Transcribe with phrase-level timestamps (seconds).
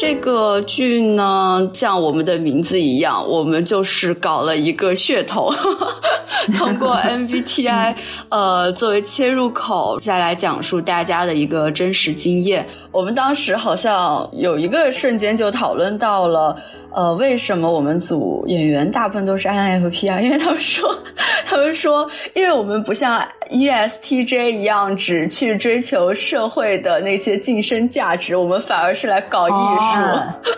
[0.00, 5.52] 这个剧呢，像我们的名字一样，我们就是搞了一个噱头，
[6.58, 7.94] 通过 MBTI
[8.30, 12.66] 呃作为切入口，再来讲述大家的一个真实经验。
[12.92, 16.56] 我们当时好像有一个瞬间就讨论到了。
[16.90, 20.20] 呃，为什么我们组演员大部分都是 INFP 啊？
[20.22, 20.98] 因为他们说，
[21.46, 30.50] 他们说，因为我们不像 ESTJ 一样只去追求社会的那些晋升价值，我们反而是来搞艺术。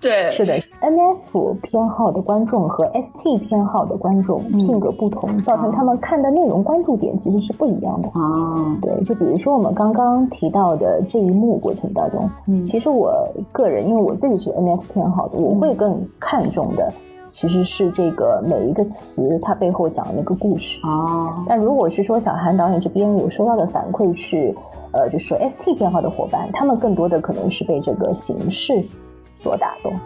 [0.00, 8.08] 对，是的，NF 偏好的观众和 ST 偏好的观众性格不同，造成他们看的内容关注点其实是不一样的。
[8.08, 12.28] 啊，对，就比如说我们刚刚提到的这一幕过程当中，
[12.66, 13.12] 其实我
[13.52, 16.92] 个人，因为我自己是 NF 偏好的，我会更看重的
[17.30, 20.78] 其实是这个每一个词它背后讲的那个故事。
[20.82, 24.54] 啊，但如果是说小韩导演这边有收到的反馈是，
[24.92, 28.84] 呃，就是说 ST 偏好的伙伴，他们更多的可能是被这个形式。
[29.42, 29.98] 所打动。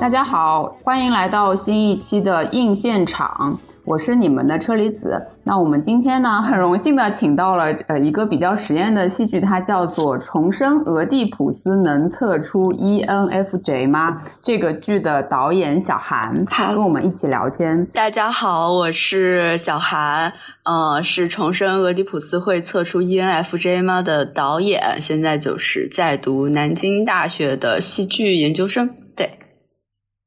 [0.00, 3.58] 大家好，欢迎来到新一期的硬现场。
[3.84, 5.26] 我是你们的车厘子。
[5.44, 14.10] 那我们今天呢，很荣幸的请到了呃一个比较实验的戏剧，它叫做《重生俄狄浦斯能测出 ENFJ 吗》
[14.42, 17.84] 这个剧的导演小韩，他跟我们一起聊天。
[17.92, 20.32] 大家好，我是小韩，
[20.64, 28.94] 呃，是《重生俄狄浦斯会测出 ENFJ 吗》的导演，现在就是在读南京大学的戏剧研究生。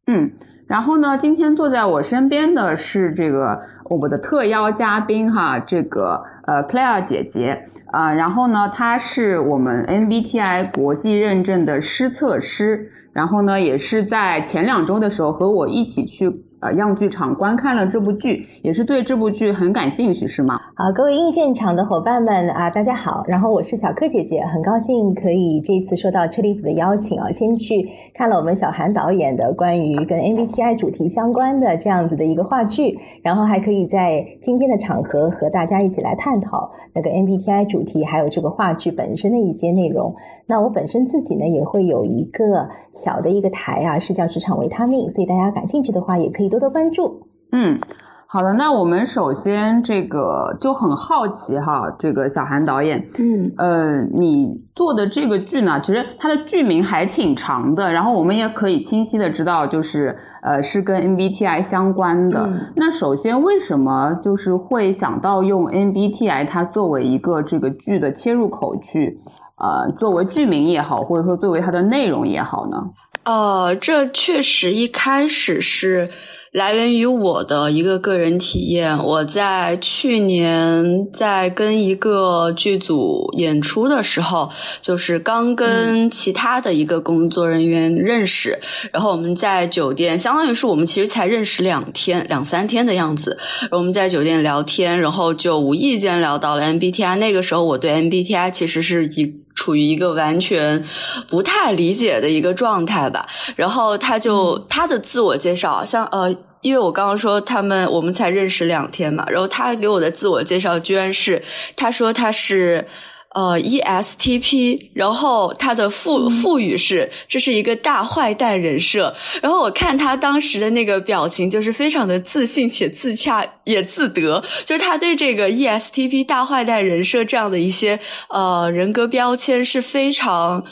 [0.07, 0.31] 嗯。
[0.65, 16.31] 然后呢，今天坐在我身边的是这个我们的特邀嘉宾哈，这个呃 Claire 姐姐啊，然后呢，她是我们 MBTI 国际认证的师测师，然后呢，也是在前两周的时候和我一起去。
[16.63, 20.61] 呃，样剧场观看了这部剧，也是对这部剧很感兴趣，是吗？
[20.75, 23.25] 好，各位硬现场的伙伴们啊，大家好。
[23.27, 40.15] 然后我是小柯姐姐，很高兴可以这次受到车厘子的邀请啊，先去看了我们小韩导演的关于跟 MBTI 主题相关的这样子的一个话剧，然后还可以在今天的场合和大家一起来探讨那个 MBTI 主题，还有这个话剧本身的一些内容。
[40.47, 42.69] 那我本身自己呢，也会有一个
[43.03, 46.52] 小的一个台啊，是叫职场维他命，所以大家感兴趣的话，也可以。
[46.53, 47.23] 多多关注。
[47.51, 47.79] 嗯，
[48.27, 62.47] 好的，那我们首先这个就很好奇哈，这个小韩导演，嗯，呃，你做的这个剧呢，其实它的剧名还挺长的，然后我们也可以清晰的知道，就是呃是跟 MBTI 相关的。
[62.75, 69.17] 那首先为什么就是会想到用 MBTI 它作为一个这个剧的切入口去，
[69.57, 72.85] 呃，作为剧名也好，或者说作为它的内容也好呢？
[73.25, 76.09] 呃，这确实一开始是。
[76.53, 88.59] 来源于我的一个个人体验，我在去年在跟一个剧组演出的时候，就是刚跟其他的一个工作人员认识，
[88.91, 99.42] 然后我们在酒店，相当于是我们其实才认识两天两三天的样子，然后我们在酒店聊天，然后就无意间聊到了 MBTI，那个时候我对 MBTI 其实是一。
[99.55, 100.85] 处于一个完全
[101.29, 111.43] 不太理解的一个状态吧，然后他就他的自我介绍，像呃，因为我刚刚说他们我们才认识两天嘛，然后他给我的自我介绍居然是
[111.75, 112.87] 他说他是。
[113.33, 127.99] 呃，ESTP，然后他的副副语是这是一个大坏蛋人设，然后我看他当时的那个表情，就是非常的自信且自洽也自得，就是他对这个 ESTP 大坏蛋人设这样的一些
[128.29, 130.65] 呃人格标签是非常。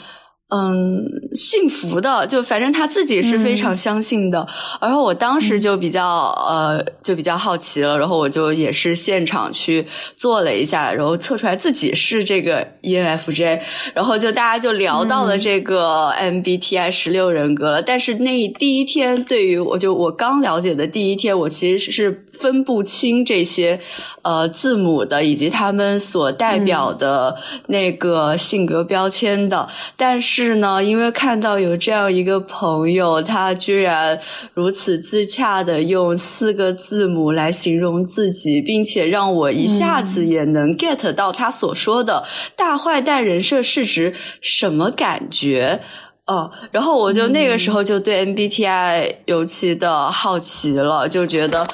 [0.54, 4.46] 嗯，幸福的，就反正他自己是非常相信的。
[4.82, 9.86] 然后我当时就比较呃，就比较好奇了，然后我就也是现场去
[10.16, 13.60] 做了一下，然后测出来自己是这个 ENFJ，
[13.94, 17.82] 然后就大家就聊到了这个 MBTI 十六人格了。
[17.82, 22.26] 但是那第一天，对于我就我刚了解的第一天，我其实是。
[22.42, 23.80] 分不清这些
[24.22, 34.20] 呃字母的以及他们所代表的那个性格标签的，但是呢，因为看到有这样一个朋友，他居然
[34.52, 42.24] 如此自洽的用四个字母来形容自己，并且让我一下子也能 get 到他所说的
[42.56, 45.80] 大坏蛋人设是指什么感觉。
[46.24, 51.66] 哦，然后我就那个时候就对 MBTI 尤其的好奇了，就觉得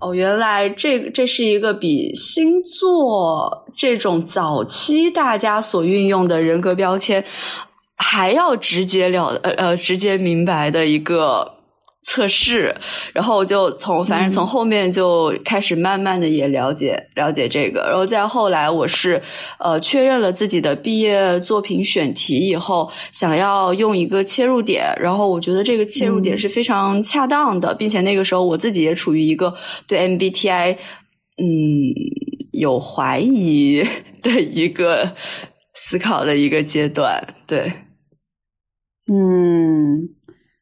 [0.00, 7.24] 哦，原来这这是一个比星座这种早期大家所运用的人格标签
[7.96, 11.55] 还要直截了呃呃直接明白的一个
[12.08, 12.76] 测试，
[13.14, 19.22] 然后我就从反正从后面就开始慢慢的也了解了解这个，然后再后来我是
[19.58, 29.56] 呃确认了自己的毕业作品选题以后，想要用一个切入点，然后我觉得这个切入点是非常恰当的，并且那个时候我自己也处于一个
[29.88, 30.76] 对 MBTI
[31.36, 31.48] 嗯
[32.52, 33.82] 有怀疑
[34.22, 35.16] 的一个
[35.74, 37.72] 思考的一个阶段，对，
[39.12, 40.08] 嗯，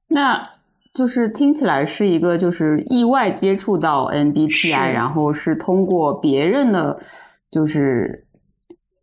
[0.08, 0.53] 那。
[0.94, 7.00] 就是听起来是一个就是意外接触到 MBTI，然后是通过别人的，
[7.50, 8.26] 就是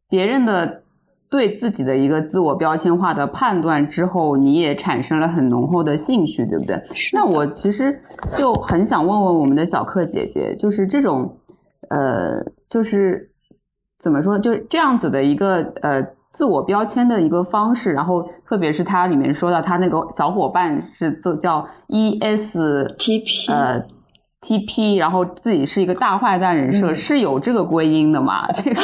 [0.09, 0.83] 别人的
[1.29, 6.81] 对自己的一个自我标签化的判断之后，你也产生了很浓厚的兴趣，对不对？
[7.11, 7.99] 那我其实
[8.37, 11.39] 就很想问问我们的小克姐姐，就是这种
[11.89, 13.31] 呃，就是
[14.01, 16.07] 怎么说，就是这样子的一个呃。
[16.33, 23.83] 自我标签的一个方式，然后特别是它里面说到他那个小伙伴是做叫 ESTP，呃。
[24.41, 24.95] T.P.
[24.95, 28.51] 然后自己是一个大坏蛋人设，是有这个归因的嘛？
[28.57, 28.81] 这个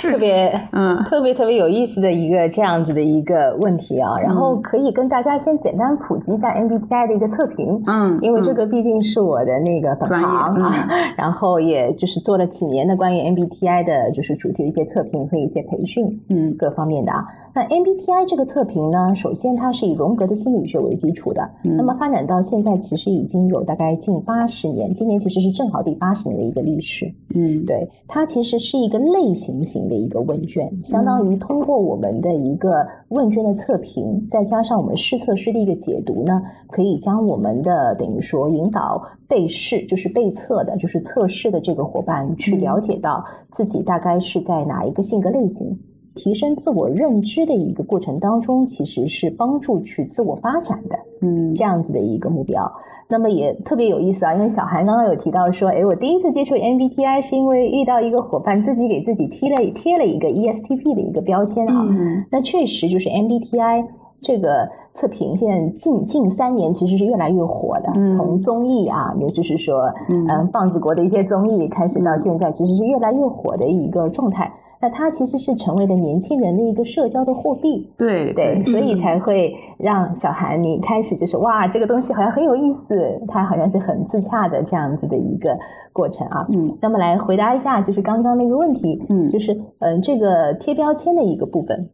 [0.00, 4.16] 特别嗯，特别特别有意思的一个这样子的一个问题啊。
[4.18, 10.88] 然后可以跟大家先简单普及一下 MBTI 的一个测评，嗯，因为这个毕竟是我的那个本行啊。
[11.18, 17.26] 然后也就是做了几年的关于 MBTI 的，就是主题的一些测评和一些培训，嗯，各方面的啊。
[17.56, 27.14] 那 MBTI 这个测评呢，首先它是以荣格的心理学为基础的，那么发展到现在其实已经有大概近八十年，今年其实是正好第八十年的一个历史。
[27.32, 45.78] 嗯，对，它其实是一个类型型的一个问卷，相当于通过我们的一个问卷的测评，再加上我们试测师的一个解读呢，可以将我们的等于说引导被试，就是被测的，就是测试的这个伙伴去了解到自己大概是在哪一个性格类型。
[46.14, 52.72] 提升自我认知的一个过程当中，其实是帮助去自我发展的，嗯，这样子的一个目标。
[53.08, 61.84] 那么也特别有意思啊，因为小韩刚刚有提到说，哎，我第一次接触 MBTI 是因为遇到一个伙伴自己给自己贴了贴了一个 ESTP 的一个标签啊。
[61.88, 63.84] 嗯，那确实就是 MBTI
[64.22, 67.90] 这个测评，现在近近三年其实是越来越火的。
[67.96, 74.52] 嗯，从综艺啊，也就是说，嗯，棒子国的一些综艺开始到现在，其实是越来越火的一个状态。
[74.80, 85.56] 那它其实是成为了年轻人的一个社交的货币，对对，所以才会让小韩你开始就是哇，这个东西好像很有意思，它好像是很自洽的这样子的一个
[85.92, 86.46] 过程啊。
[86.52, 91.88] 嗯，那么来回答一下就是刚刚那个问题，嗯，就是嗯这个贴标签的一个部分。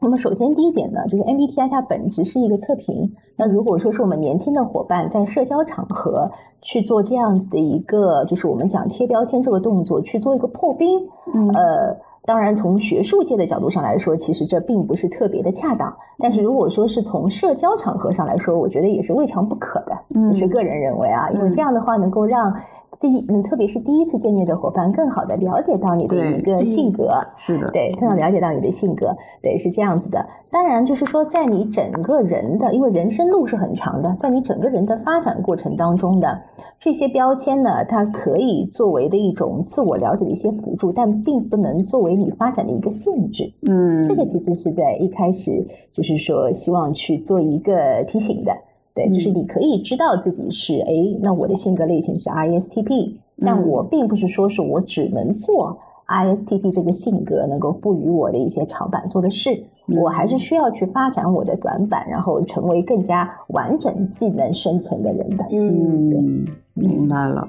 [0.00, 3.14] 那么首先第一点呢，就是 MBTI 它本质是一个测评。
[3.36, 6.30] 那如果说是我们年轻的伙伴在社交场合
[6.62, 11.96] 去做这样子的一个，就是我们讲贴标签这个动作去做一个破冰，嗯，呃。
[12.28, 15.96] 当然，从学术界的角度上来说，其实这并不是特别的恰当。
[16.18, 19.98] 但是如果说是从社交场合上来说，我觉得也是未尝不可的。
[20.14, 22.54] 嗯，是个人认为啊，因为这样的话能够让。
[23.00, 30.26] 第一，嗯，特别是第一次见面的伙伴，更好的了解到你的一个性格，是的，对，更好了解到你的性格，对，是这样子的。
[30.50, 36.40] 当然，就是说，在你整个人的，因为人生路是很长的，在你整个人的发展过程当中的
[36.80, 43.52] 这些标签呢，它可以作为的一种自我了解的一些辅助，但并不能作为你发展的一个限制。
[43.62, 48.52] 嗯，这个其实是在一开始就是说希望去做一个提醒的。
[48.98, 50.90] 对，就是你可以知道自己是哎，
[51.22, 55.78] 那我的性格类型是 ISTP，但我并不是说是我只能做
[56.08, 65.44] ISTP 这个性格能够赋予我的一些长板做的事，我还是需要去发展我的短板，然后成为更加完整技能生存的人的。
[65.52, 67.48] 嗯，明白了。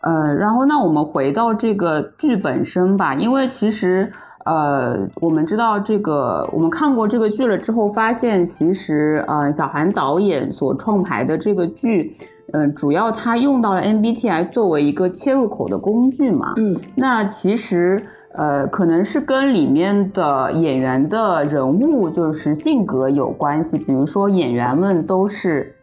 [0.00, 4.10] 呃，然后那我们回到这个剧本身吧，因为其实。
[4.44, 12.16] 呃，我们知道这个，我们看过这个剧了之后，发现其实呃，小韩导演所创排的这个剧，
[12.52, 16.54] 嗯，主要他用到了 MBTI 作为一个切入口的工具嘛。
[16.56, 16.76] 嗯。
[16.94, 18.00] 那其实
[18.32, 25.74] 呃，可能是跟里面的演员的人物就是性格有关系，比如说演员们都是。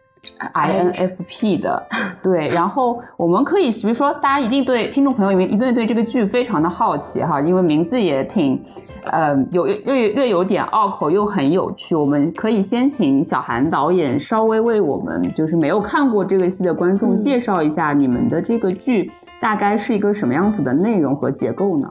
[0.52, 1.86] INFP 的，
[2.22, 8.60] 对，然后我们可以，比如说，大家一定对听众朋友们一定对这个剧非常的好奇哈，因为名字也挺，
[9.04, 11.94] 呃，有略略有点拗口又很有趣。
[11.94, 21.88] 我们可以先请小韩导演稍微为我们就是没有看过这个戏的观众介绍一下你们的这个剧大概是一个什么样子的内容和结构呢？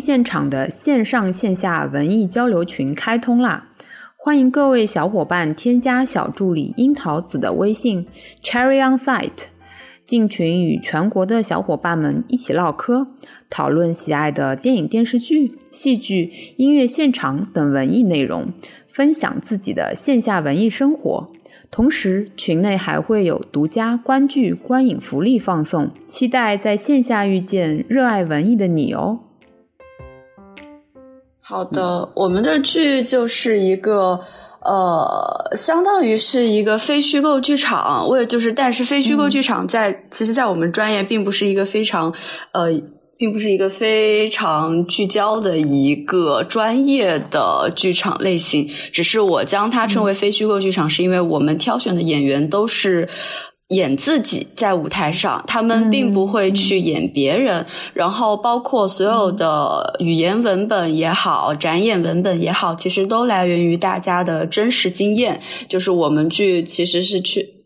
[0.00, 3.68] 现场的线上线下文艺交流群开通啦！
[4.16, 8.06] 欢迎各位小伙伴添加小助理樱桃子的微信
[8.42, 9.48] Cherry on Site，
[10.04, 13.06] 进群与全国的小伙伴们一起唠嗑，
[13.48, 18.52] 讨论喜爱的电影、电视剧、戏剧、音乐现场等文艺内容，
[18.88, 21.30] 分享自己的线下文艺生活。
[21.70, 29.20] 同时，群内还会有独家观剧、观影福利放送，期待在线下遇见热爱文艺的你哦。
[31.50, 34.20] 好的，我们的剧就是一个
[34.62, 38.08] 呃，相当于是一个非虚构剧场。
[38.08, 42.14] 为了就是，但是非虚构剧场在其实，在我们专业并不是一个非常
[42.52, 42.80] 呃。
[43.20, 53.10] 并不是一个非常聚焦的一个专业的剧场类型，只是我将它称为非虚构剧场，是因为我们挑选的演员都是
[53.70, 67.59] 演自己在舞台上，他们并不会去演别人，然后包括所有的语言文本也好，展演文本也好，其实都来源于大家的真实经验，就是我们去其实是去。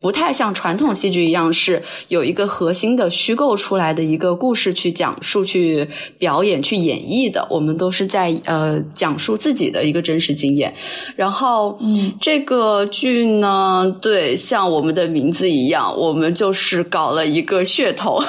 [0.00, 5.88] 不太像传统戏剧一样，是有一个核心的虚构出来的一个故事去讲述、去
[6.18, 7.46] 表演、去演绎的。
[7.50, 10.72] 我们都是在呃讲述自己的一个真实经验。
[11.16, 18.22] 然后，嗯，这个剧呢，对，像我们的名字一样，我们就是搞了一个噱头，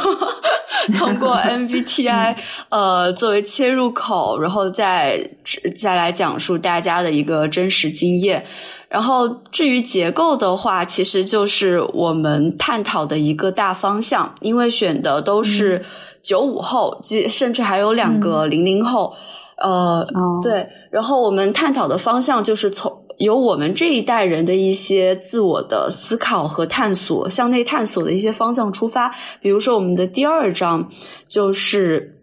[1.00, 2.36] 通过 MBTI
[2.68, 5.30] 呃作为切入口，然后再
[5.82, 8.44] 再来讲述大家的一个真实经验。
[8.92, 15.86] 然后至于结构的话，其实就是我们探讨的一个大方向，因为选的都是
[16.22, 19.14] 九五后，甚至还有两个零零后，
[19.56, 20.06] 呃，
[20.44, 20.68] 对。
[20.92, 29.16] 然后我们探讨的方向就是从由我们这一代人的一些自我的思考和探索，向内探索的一些方向出发。
[29.42, 30.90] 比如说我们的第二章
[31.30, 32.16] 就是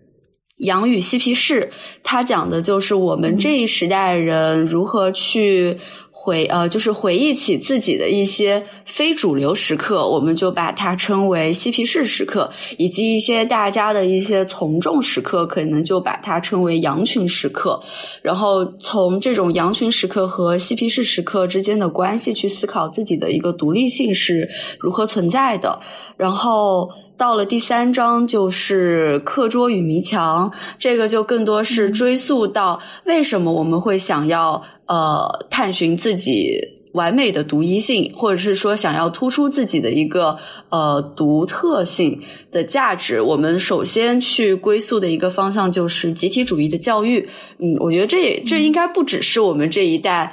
[0.58, 1.70] 养与嬉皮士，
[2.04, 5.78] 它讲的就是我们这一时代人如何去。
[6.20, 17.82] 回呃，就是回忆起自己的一些非主流时刻，我们就把它称为嬉皮士时刻，以及一些大家的一些从众时刻，可能就把它称为羊群时刻。
[18.22, 25.80] 然后从这种羊群时刻和嬉皮士时刻之间的关系去思考自己的一个独立性是如何存在的。
[26.16, 34.64] 然后到了第三章就是课桌与迷墙，这个就更多是追溯到为什么我们会想要。
[34.90, 36.50] 呃，探寻自己
[36.94, 40.38] 完美的独一性，或者是说想要突出自己的一个
[40.70, 42.22] 呃独特性
[42.52, 47.28] 的价值，我们首先去归宿的一个方向就是集体主义的教育。
[47.58, 50.32] 嗯，我觉得这也这应该不只是我们这一代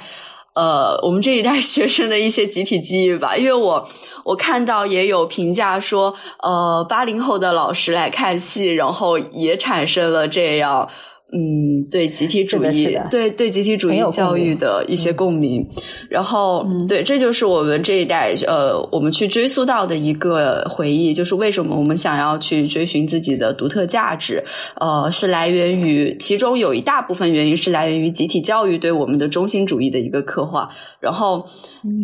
[0.56, 3.88] 呃我们这一代学生的一些集体记忆吧，因为我
[4.24, 10.88] 我看到也有评价说，呃八零后的老师来看戏，然后也产生了这样。
[11.28, 15.66] 嗯，对集体主义，对对集体主义教育的一些共鸣，
[16.08, 24.44] 然后对，这就是我们这一代呃，我们去追溯到的一个回忆，就是为什么我们想要去追寻自己的独特价值，
[24.76, 31.48] 呃，是来源于其中有一大部分原因是来源于集体教育对我们的中心主义的一个刻画，然后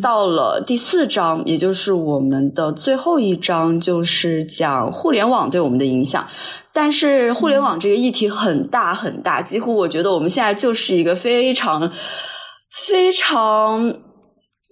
[0.02, 6.26] 到了第四章，也就是我们的最后一章，就是讲互联网对我们的影响。
[6.75, 11.93] 但是互联网这个议题很大很大，几乎我觉得我们现在就是一个非常
[12.88, 13.91] 非常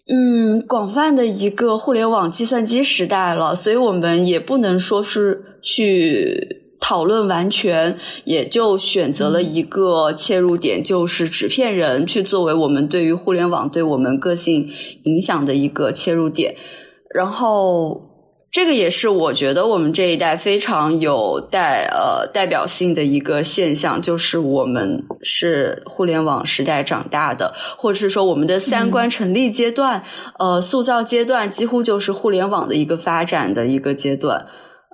[0.09, 14.71] 嗯广泛的一个互联网计算机时代了，所以我们也不能说是去讨论完全，也就选择了一个切入点，就是纸片人去作为我们对于互联网对我们个性
[15.04, 16.57] 影响的一个切入点，
[17.14, 18.09] 然后。
[18.52, 30.02] 这个也是我觉得我们这一代非常有代呃代表性的一个现象，就是我们是互联网时代长大的，或者是说我们的三观成立阶段，
[30.37, 34.47] 呃塑造阶段几乎就是互联网的一个发展的一个阶段，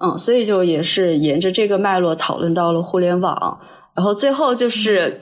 [0.03, 3.61] 嗯，所以就也是沿着这个脉络讨论到了互联网。
[3.97, 5.21] 然后最后就是，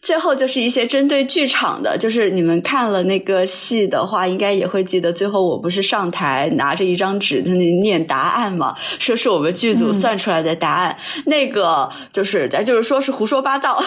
[0.00, 13.82] 最后就是一些针对剧场的，就是你们看了那个戏的话，应该也会记得，最后我不是上台拿着一张纸在那念答案嘛，说是我们剧组算出来的答案，那个就是咱就是说是胡说八道，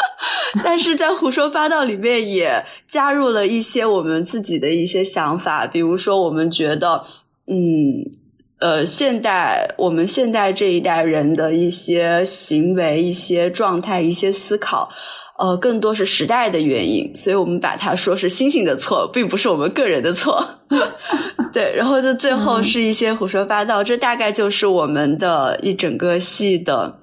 [0.64, 7.04] 但是在胡说八道里面也加入了一些我们自己的一些想法，比如说我们觉得，
[7.46, 8.23] 嗯。
[8.60, 14.90] 呃，现代我们现代这一代人的一些行为、一些状态、一些思考，
[15.38, 20.60] 呃，更多是时代的原因，所以我们把它说是星星的错，并不是我们个人的错。
[21.52, 27.00] 对，然后就最后是一些胡说八道，这大概就是我们的一整个戏的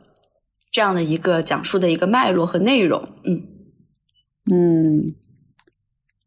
[0.72, 3.10] 这样的一个讲述的一个脉络和内容。
[3.26, 3.44] 嗯
[4.52, 5.31] 嗯。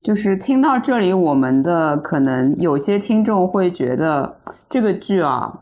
[0.04, 4.36] 就是听到这里，我们的可能有些听众会觉得
[4.68, 5.60] 这个剧啊，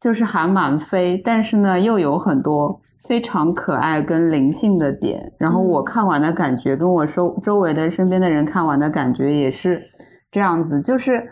[0.00, 5.32] 就是还蛮飞，但是呢又有很多非常可爱跟灵性的点。
[5.38, 9.84] 然后我看完的感觉，跟我周周围的身边的人看完的感觉也是
[10.32, 11.28] 这样子，就是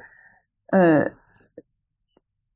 [0.70, 1.10] 呃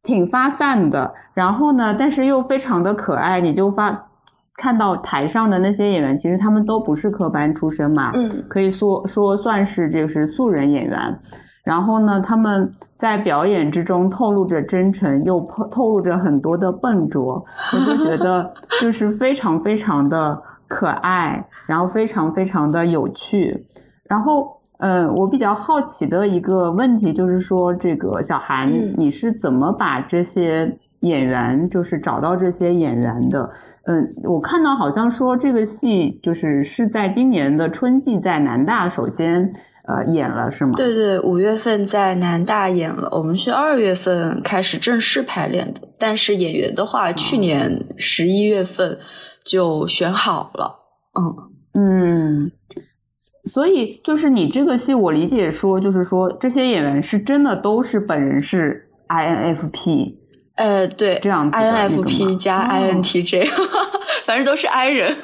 [0.05, 1.15] 挺发散的。
[1.35, 4.06] 然后呢，但是又非常的可爱，你就发
[4.57, 11.19] 看到台上的那些演员，其实他们都不是科班出身嘛，嗯可以说说算是就是素人演员。
[11.65, 23.67] 然后呢，他们在表演之中透露着真诚，又透透露着很多的笨拙，我就觉得 就是非常非常的可爱，然后非常非常的有趣。
[24.09, 33.51] 然后，嗯，我比较好奇的一个问题就是说，这个小韩，嗯你是怎么把这些演员，就是找到这些演员的？
[33.87, 39.53] 嗯，我看到好像说这个戏就是是在今年的春季在南大首先
[39.87, 40.73] 呃演了，是吗？
[40.77, 48.99] 对对，五月份在南大演了，我们是二月份开始正式排练的，但是演员的话，去年十一月份
[49.45, 50.81] 就选好了。
[51.15, 51.37] 嗯，
[51.81, 52.51] 嗯，
[53.45, 60.15] 所以就是你这个戏，我理解说，就是说这些演员是真的都是本人是 INFP，
[60.57, 63.47] 呃，对，INFP 加哦 INTJ，、
[64.27, 65.17] 反正都是 I 人。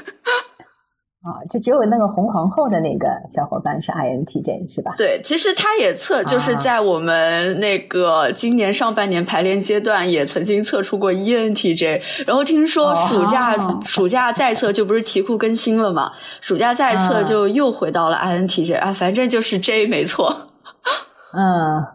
[1.24, 4.94] 啊，就只有那个红皇后的那个小伙伴是 INTJ 是吧？
[4.96, 12.02] 对，其实他也测，就是啊在我们那个今年上半年排练阶段，也曾经测出过 ENTJ。
[12.26, 16.10] 然后听说哦暑假、暑假再测，就不是题库更新了嘛？
[16.42, 20.48] 暑假再测嗯就又回到了 INTJ 啊，反正就是 J 没错。
[21.32, 21.86] 嗯，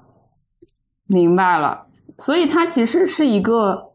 [1.09, 1.86] 明白了。
[2.17, 3.91] 所以它其实是一个，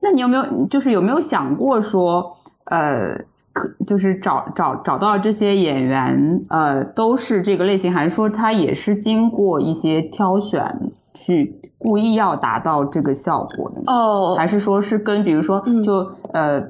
[0.00, 13.84] 那你有没有就是有没有想过说，呃，可就是找找找到这些演员，呃，都是这个类型，还是说他也是经过一些挑选去故意要达到这个效果的呢？
[13.86, 15.92] 哦还是说是跟比如说嗯就、
[16.32, 16.62] 呃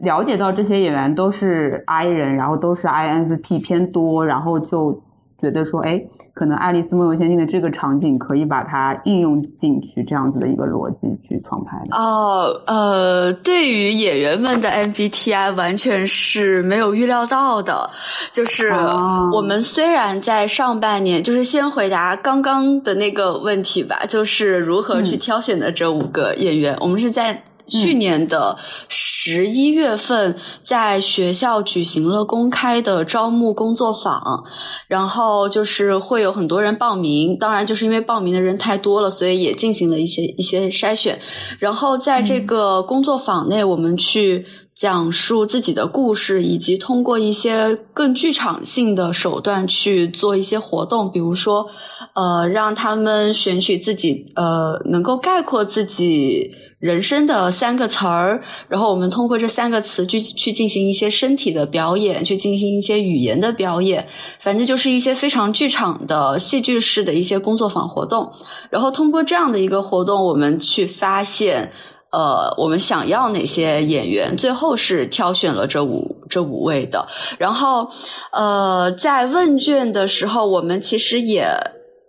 [0.00, 5.00] 了解到这些演员都是 I 人，然后都是 INFP 偏多，然后就
[5.40, 6.00] 觉得说，哎，
[6.34, 11.96] 可能《爱丽丝梦游仙境》的这个场景可以把它应用进去，这样子的一个逻辑去创拍的。
[11.96, 17.90] 哦，呃，对于演员们的 MBTI 完全是没有预料到的。
[18.32, 27.42] 就是哦我们虽然在上半年，就是先回答刚刚的那个问题吧，就是如何去嗯挑选的这五个演员，我们是在。
[27.66, 34.44] 去年的十一月份，在学校举行了公开的招募工作坊，
[34.86, 41.20] 然后就是会有很多人报名，当然就是因为报名的人太多了，所以也进行了一些一些筛选。
[41.58, 44.46] 然后在这个工作坊内，我们去
[44.80, 51.70] 讲述自己的故事，以及通过一些更剧场性的手段去做一些活动，比如说，
[52.14, 64.08] 呃，让他们选取自己呃能够概括自己人生的三个词儿，然后我们通过这三个词去去进行一些身体的表演，去进行一些语言的表演，
[64.40, 68.32] 反正就是一些非常剧场的戏剧式的一些工作坊活动。
[68.70, 71.70] 然后通过这样的一个活动，我们去发现。
[72.14, 74.36] 呃，我们想要哪些演员？
[74.36, 77.08] 最后是挑选了这五这五位的。
[77.38, 77.90] 然后，
[78.30, 81.48] 呃，在问卷的时候，我们其实也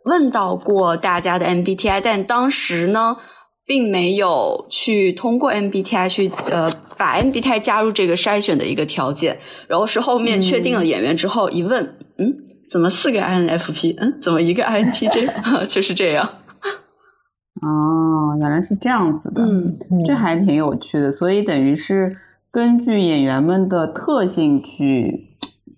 [0.06, 3.18] 问到过大家的 MBTI，但当时呢，
[3.66, 9.40] 并没有去通过 MBTI 去呃把 MBTI 加入这个筛选的一个条件。
[9.68, 12.36] 然后是后面确定了演员之后一问，嗯，
[12.72, 13.96] 怎么四个 INFP？
[13.98, 15.66] 嗯，怎么一个 INTJ？
[15.74, 16.45] 就是这样。
[17.62, 21.12] 哦，原来是这样子的，嗯，这还挺有趣的。
[21.14, 22.18] 所以等于是
[22.52, 25.30] 根据演员们的特性去，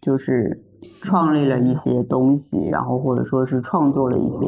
[0.02, 0.62] 就是
[1.04, 4.48] 创立了一些东西，然后或者说是创作了一些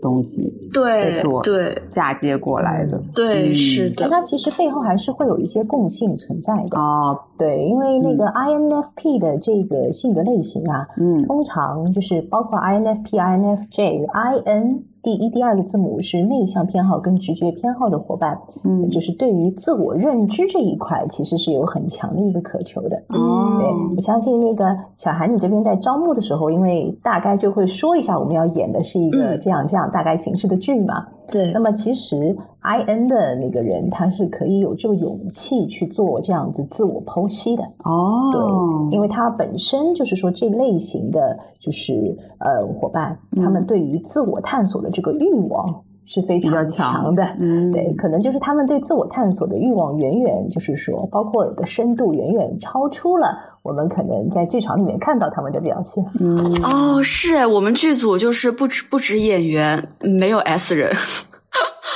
[0.00, 3.02] 东西，对做对嫁接过来的。
[3.14, 4.08] 对，嗯是的。
[4.08, 6.78] 那它其实背后还是会有一些共性存在的。
[6.78, 23.02] 哦，对，因为那个 INFP 的这个性格类型啊，嗯通常就是包括 INFP、INFJ、IN 第一、第二个字母是内向偏好跟直觉偏好的伙伴，嗯就是对于自我认知这一块其实是有很强的一个渴求的。
[23.08, 24.64] 哦对，我相信那个
[24.98, 31.08] 小韩，你这边在招募的时候，因为大概就会说一下我们要演的是一个嗯这样这样大概形式的剧嘛。
[31.32, 31.50] 对。
[31.52, 37.64] 那么其实 I N 的那个人，他是可以有这个勇气去做这样子自我剖析的。
[37.82, 43.66] 哦，对，因为他本身就是说这类型的就是呃伙伴，他们嗯。
[43.66, 47.24] 对于自我探索的这个欲望是非常强的。
[47.38, 56.04] 嗯对，可能就是他们对自我探索的欲望远远就是说，包括的深度远远超出了我们可能在剧场里面看到他们的表现。
[56.20, 60.96] 嗯，哦，是哎，我们剧组就是不止不止演员，没有 S 人。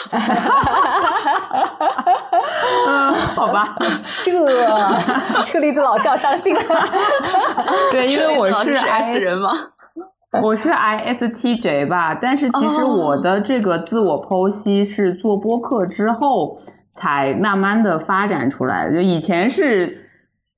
[2.87, 3.75] 嗯，好吧，
[4.25, 4.33] 这
[5.47, 6.61] 车厘子老师要伤心了。
[7.90, 9.51] 对，因为我是 S 人吗？
[10.33, 16.59] 我是 ISTJ 吧，但是其实我的这个自我剖析是做播客之后
[16.95, 20.03] 才慢慢的发展出来的，就以前是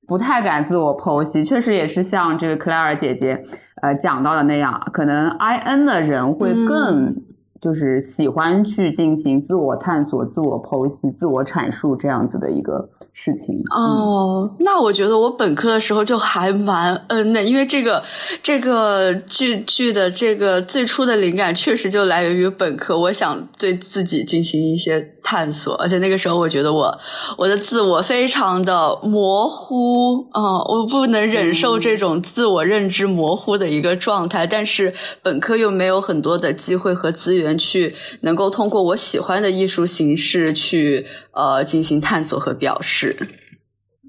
[0.07, 3.44] 不太敢自我剖析，确实也是像这个 Claire 姐姐
[3.81, 7.16] 呃讲到的那样，可能 IN 的人会更
[7.61, 12.88] 就是喜欢去进行自我探索、自我剖析、自我阐述这样子的一个。
[13.20, 18.04] 事情哦，那我觉得我本科的时候就还蛮嗯的，因为这个
[18.44, 26.98] 这个剧剧的这个最初的灵感确实就来源于本科，我想对自己进行一些探索，而且那个时候我觉得我
[27.36, 43.14] 我的自我非常的模糊，嗯，我不能忍受这种自我认知模糊的一个状态，但是本科又没有很多的机会和资源去能够通过我喜欢的艺术形式去呃进行探索和表示。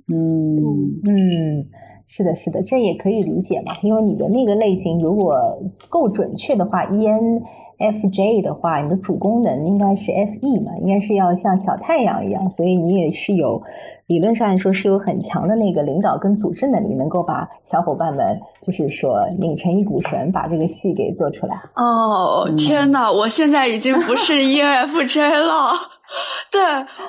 [0.08, 0.16] 嗯
[1.06, 1.68] 嗯，
[2.08, 5.36] 是的，是的，这也可以理解嘛，因为你的那个类型如果
[5.90, 6.86] 够准确的话
[7.80, 13.64] ，ENFJ 的话，你的主功能应该是 FE 嘛，应该是要像小太阳一样，所以你也是有
[14.08, 21.62] 理论上来说是有很强的那个领导跟组织能力，能够把小伙伴们就是说拧成一股绳，把这个戏给做出来。
[21.76, 25.74] 哦，天哪，我现在已经不是 ENFJ 了。
[26.52, 26.62] 对，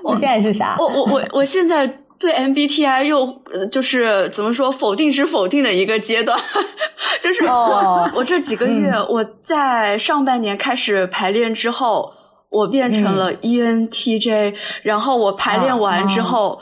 [0.04, 0.76] 我现在是啥？
[0.78, 3.40] 我我我我现在对 MBTI 又
[3.72, 6.38] 就是怎么说否定之否定的一个阶段，
[7.24, 12.12] 就是我我这几个月我在上半年开始排练之后，
[12.50, 16.60] 我变成了 ENTJ，然后我排练完之后，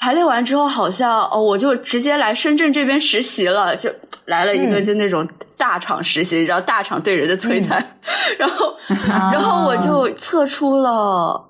[0.00, 3.90] 排练完之后好像哦我就直接来深圳这边实习了，就
[4.26, 7.98] 来了一个就那种大厂实习，然后大厂对人的摧残，
[8.36, 8.74] 然后
[9.32, 11.44] 然后我就测出了。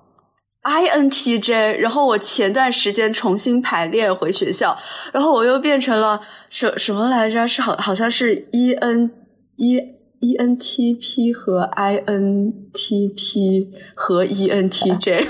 [0.66, 4.76] INTJ，然后我前段时间重新排练回学校，
[5.12, 7.46] 然后我又变成了什什么来着？
[7.46, 9.12] 是好好像是 EN
[9.56, 9.80] E
[10.20, 15.26] ENTP 和 INTP 和 ENTJ，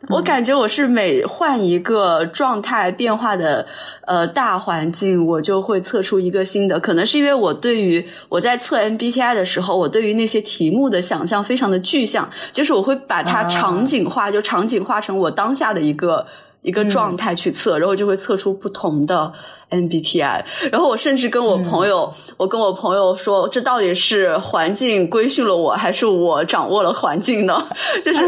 [0.08, 3.66] 我感觉我是每换一个状态变化的
[4.06, 6.80] 呃大环境，我就会测出一个新的。
[6.80, 16.26] 可能是因为我对于我在测 MBTI 的时候，我对于那些题目的想象非常的具象，就是我会把它场景化，就场景化成我当下的一个。
[16.64, 19.34] 一个状态去测，然后就会测出不同的
[19.70, 20.44] MBTI。
[20.72, 27.68] 然后我甚至跟我朋友，我跟我朋友说，这到底是环境规训了我，还是我掌握了环境呢？
[28.02, 28.18] 就是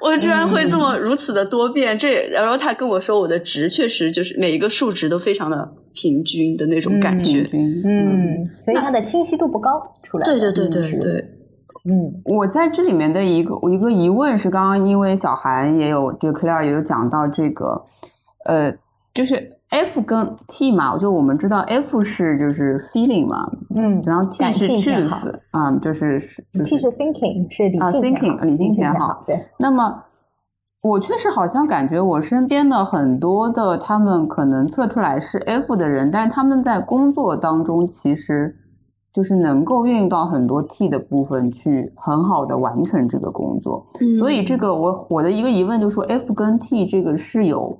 [0.00, 1.98] 我居然会这么如此的多变。
[1.98, 7.46] 这然后他跟我说，我的值确实就是每一个数值都非常的平均的那种感觉。
[7.52, 10.24] 嗯，所以它的清晰度不高，出来。
[10.24, 11.24] 对对对对对。
[11.86, 17.84] 嗯，我在这里面的一个一个疑问是，刚刚因为小韩也有，就 Claire 也有讲到这个，
[18.46, 18.72] 呃，
[19.12, 28.00] 就是 F 跟 T 嘛，就我们知道 F 是就是 feeling 嘛，嗯，然后 T 是 choose，啊，就是是 T 是 thinking 是理性
[28.00, 29.38] thinking 理性偏好，对。
[29.58, 30.04] 那么
[30.80, 38.56] 我确实好像感觉我身边的很多的他们可能测出来是 F 的人，但他们在工作当中其实。
[39.14, 43.86] 就是能够运用到很多 T 的部分去很好的完成这个工作，
[44.18, 47.78] 所以这个我我的一个疑问就是说，F 跟 T 这个是有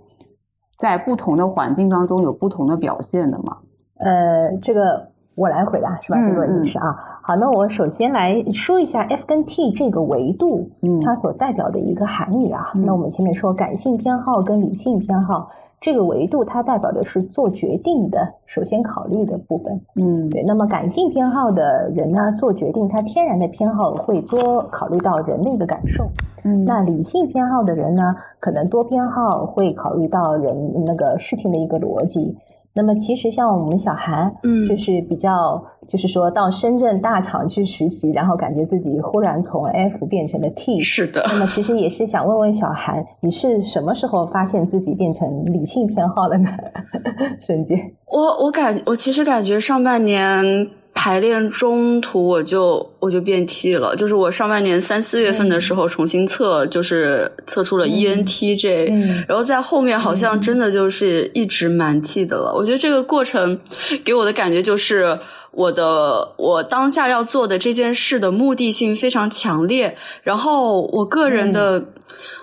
[0.79, 3.59] 在不同的环境当中有不同的表现的吗？
[3.99, 6.23] 呃，这个我来回答是吧？
[6.23, 10.71] 这个问题是啊，好，那我首先来说一下 F 跟 T 这个维度，
[11.05, 12.71] 它所代表的一个含义啊。
[12.77, 15.51] 那我们前面说感性偏好跟理性偏好。
[15.81, 20.43] 这个维度它代表的是做决定的首先考虑的部分，嗯，对。
[20.43, 26.05] 那么感性偏好的人呢，做决定他天然的偏好会多考虑到人的一个感受，
[26.45, 26.65] 嗯。
[26.65, 32.37] 那理性偏好的人呢，可能多偏好会考虑到人那个事情的一个逻辑。
[32.75, 41.25] 那么其实像我们小韩，嗯，就是比较，就是说到深圳大厂去实习，然后感觉自己忽然从 F 变成了 T，是的。
[41.29, 46.51] 那么其实也是想问问小韩，你是什么时候发现自己变成理性偏好了呢？
[47.47, 50.84] 瞬间，我我感我其实感觉上半年。
[50.95, 62.55] 排练中途我就我就变 T 了，就是我上半年三四月份的时候重新测，就是测出了 ENTJ，然后在后面好像真的就是一直蛮 T 的了。
[62.55, 63.59] 我觉得这个过程
[64.05, 65.19] 给我的感觉就是
[65.51, 71.87] 我的我当下要做的这件事的目的性非常强烈，然后我个人的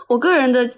[0.10, 0.72] 我个人的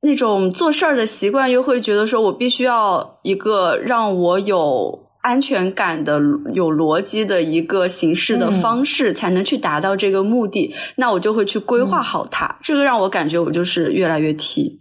[0.00, 5.05] 那种做事儿的习惯又会觉得说我必须要一个让我有。
[5.26, 6.20] 安全感的、
[6.52, 10.72] 有逻辑的一个形式的方式，才能去达到这个目的。
[10.94, 14.78] 那我就会去规划好它，这个让我感觉我就是越来越 T。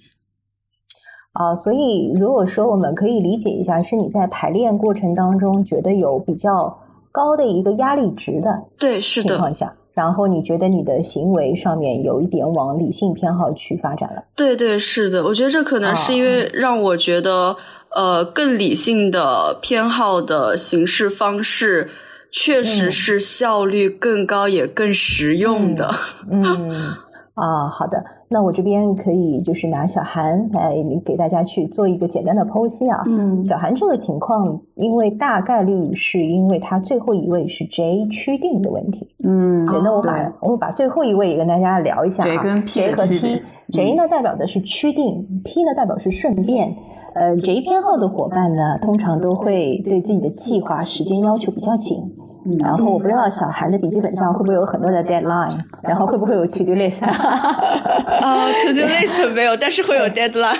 [1.33, 6.77] 啊，所以如果说我们可以理解一下，是你在排练过程当中觉得有比较
[7.11, 14.25] 高的一个压力值的，对，是的情况下，然后你觉得你的行为上面有一点往理性偏好去发展了。
[14.35, 17.57] 对对是的，我觉得这可能是因为让我觉得。
[17.95, 21.89] 呃，更理性的偏好的形式方式，
[22.31, 25.95] 确实是效率更高也更实用的。
[26.29, 26.95] 嗯
[27.35, 30.73] 啊，好的，那我这边可以就是拿小韩来
[31.05, 33.03] 给大家去做一个简单的剖析啊。
[33.05, 39.09] 嗯，小韩这个情况，因为大概率是因为他最后一位是 J 区定的问题。
[39.21, 42.25] 嗯，那我把我们把最后一位也跟大家聊一下啊。
[42.25, 46.73] J 跟 P 和 T，J 呢代表的是趋定，P 呢代表是顺便。
[47.15, 52.13] 呃，J 偏好的伙伴呢，通常都会对自己的计划时间要求比较紧。
[52.45, 52.57] 嗯。
[52.59, 57.03] 然后我不知道小韩的笔记本上会不会有很多的 deadline，然后会不会有 to do list？
[57.03, 60.57] 啊， to do list 没有，但是会有 deadline。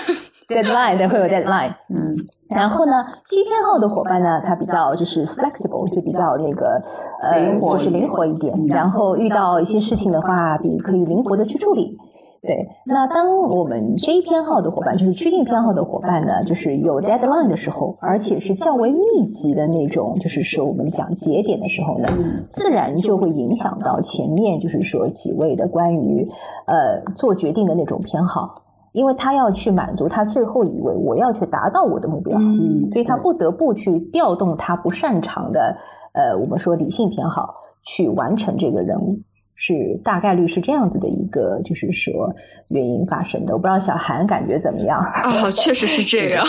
[0.47, 1.73] deadline 对，会有 deadline。
[1.89, 2.15] 嗯。
[2.47, 6.81] 然后呢，T 偏好的伙伴呢，他比较就是 flexible，就比较那个
[7.21, 8.53] 呃，就是灵活一点。
[8.67, 11.97] 然后遇到一些事情的话，比可以灵活的去处理。
[12.45, 22.07] 对，那当我们 J 偏好的伙伴，就是趋定偏好的伙伴呢，就是有 deadline 的时候，而且是较为密集的那种，就是说我们讲节点的时候呢，
[22.53, 26.29] 自然就会影响到前面就是说几位的关于
[26.67, 28.61] 呃做决定的那种偏好，
[28.93, 35.77] 因为他要去满足他最后一位，我要去达到我的目标，嗯，所以他不得不去调动他不擅长的
[36.13, 39.19] 呃我们说理性偏好去完成这个任务。
[39.55, 42.33] 是大概率是这样子的一个，就是说
[42.69, 43.53] 原因发生的。
[43.53, 44.99] 我不知道小韩感觉怎么样？
[44.99, 46.45] 啊， 确实是这样。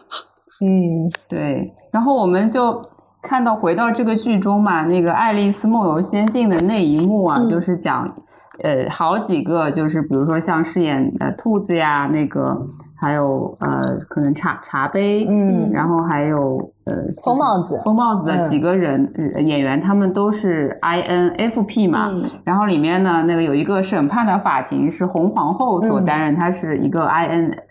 [0.60, 1.72] 嗯，对。
[1.92, 2.82] 然后我们就
[3.22, 8.14] 看到回到这个剧中嘛，那个《爱丽丝梦游仙境》的那一幕啊，就是讲
[8.62, 12.66] 呃好几个，就是比如说像饰演呃兔子呀那个。
[12.98, 16.94] 还有呃，可能茶茶杯，嗯，然后还有呃，
[17.24, 19.12] 疯帽子，疯帽子的几个人
[19.44, 22.12] 演员，他们都是 INFP 嘛，
[22.44, 27.65] 然后里面呢，那个有一个审判的法庭是红皇后所担任，她是一个 IN。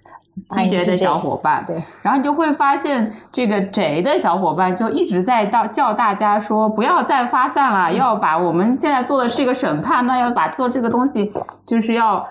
[0.50, 11.32] TJ 的小伙伴，对，然后你就会发现这个 J 的小伙伴就一直在到叫大家说不要再发散了，要把我们现在做的是一个审判，那要把做这个东西
[11.65, 12.28] 就是要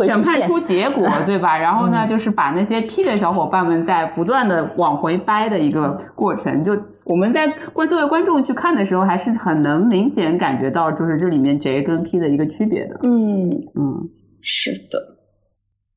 [0.00, 1.58] 审判出结果， 对吧？
[1.58, 6.64] 然后呢，就是把那些 P 的小伙伴们在不断的往回掰的一个过程。
[6.64, 6.72] 就
[7.04, 13.00] 我们在观作为观众去看的时候，还是很能明显感觉到就是这里面 J 跟 P 的一个区别的。
[13.02, 14.08] 嗯嗯，
[14.40, 14.98] 是的。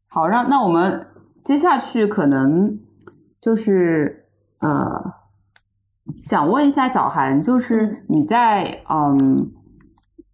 [0.10, 1.08] 好，让那我们。
[1.46, 2.80] 接下去可能
[3.40, 4.26] 就是
[4.60, 5.14] 呃，
[6.28, 9.52] 想问一下小韩，就是你在嗯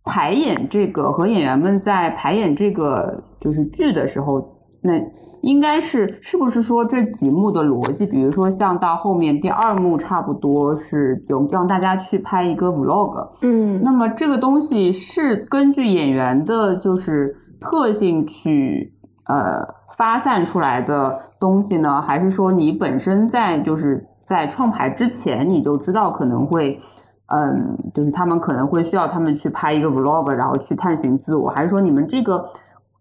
[0.05, 4.93] 排演这个和演员们在排演这个就是剧的时候，那
[5.41, 18.93] 应该是是不是说这几幕的逻辑，比如说像到后面第二幕差不多是有让大家去拍一个 vlog，嗯，那么这个东西是根据演员的就是特性去
[19.25, 19.80] 呃。
[20.01, 26.79] 发散出来的东西呢，还是说你本身在就是在创牌之前你就知道可能会，
[27.27, 32.49] 嗯，就是他们可能会需要他们去拍一个 vlog，然后去探寻自我，还是说你们这个？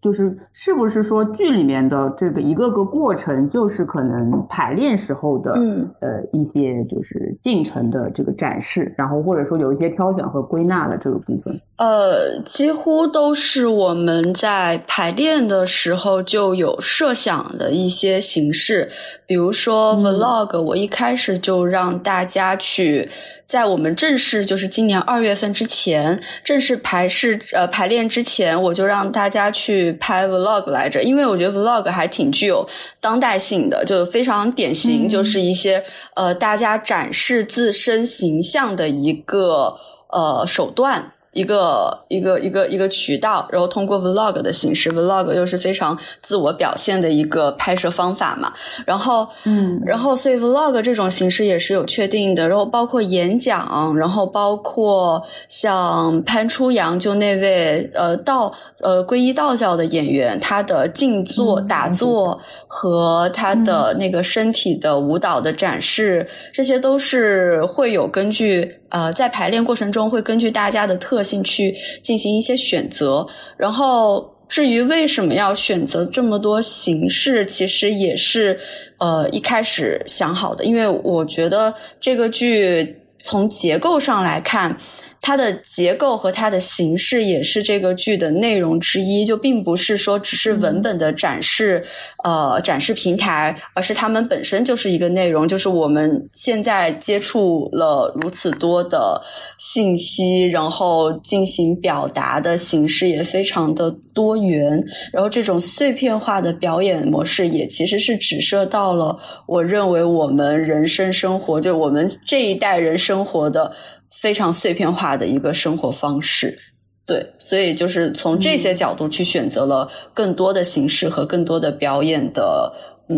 [0.02, 11.60] 就是是不是说剧里面的这个一个个过程，就是可能排练时候的嗯呃一些就是进程的这个展示，然后或者说有一些挑选和归纳的这个部分。
[11.76, 18.90] 呃，几乎都是我们在排练的时候就有设想的一些形式，
[19.30, 23.08] 比如说 vlog，我一开始就让大家去。
[23.46, 32.68] 在我们正式就是今年二月份之前正式排试呃排练之前，我就让大家去拍 vlog 来着，因为我觉得 vlog 还挺具有
[33.00, 35.84] 当代性的，就非常典型，就是一些
[36.16, 39.76] 呃大家展示自身形象的一个
[40.10, 41.12] 呃手段。
[41.32, 48.54] 一个一个一个一个渠道，然后通过 vlog 的形式，vlog 又是非常自我表现的一个拍摄方法嘛。
[48.84, 52.48] 然后，嗯，然后所以 vlog 这种形式也是有确定的。
[52.48, 68.79] 然后包括演讲，然后包括像潘初阳就那位呃道呃皈依道教的演员，他的静坐打坐和他的那个身体的舞蹈的展示，这些都是会有根据。
[68.90, 78.61] 呃，在排练过程中会根据大家的特性去进行一些选择，然后至于为什么要选择这么多形式，其实也是
[78.98, 84.79] 呃一开始想好的，因为我觉得这个剧从结构上来看。
[85.22, 91.85] 它的结构和它的形式也是这个剧的内容之一，就并不是说只是文本的展示，
[92.24, 95.46] 呃，展示平台，而是他们本身就是一个内容。
[95.46, 99.22] 就是我们现在接触了如此多的
[99.59, 113.72] 信息，然后进行表达的形式也非常的多元，然后这种碎片化的表演模式也其实是指涉到了我认为我们人生生活，就我们这一代人生活的。
[114.20, 116.59] 非常碎片化的一个生活方式，
[117.06, 122.74] 对，所以就是从这些角度去选择了更多的形式和更多的表演的
[123.09, 123.16] 嗯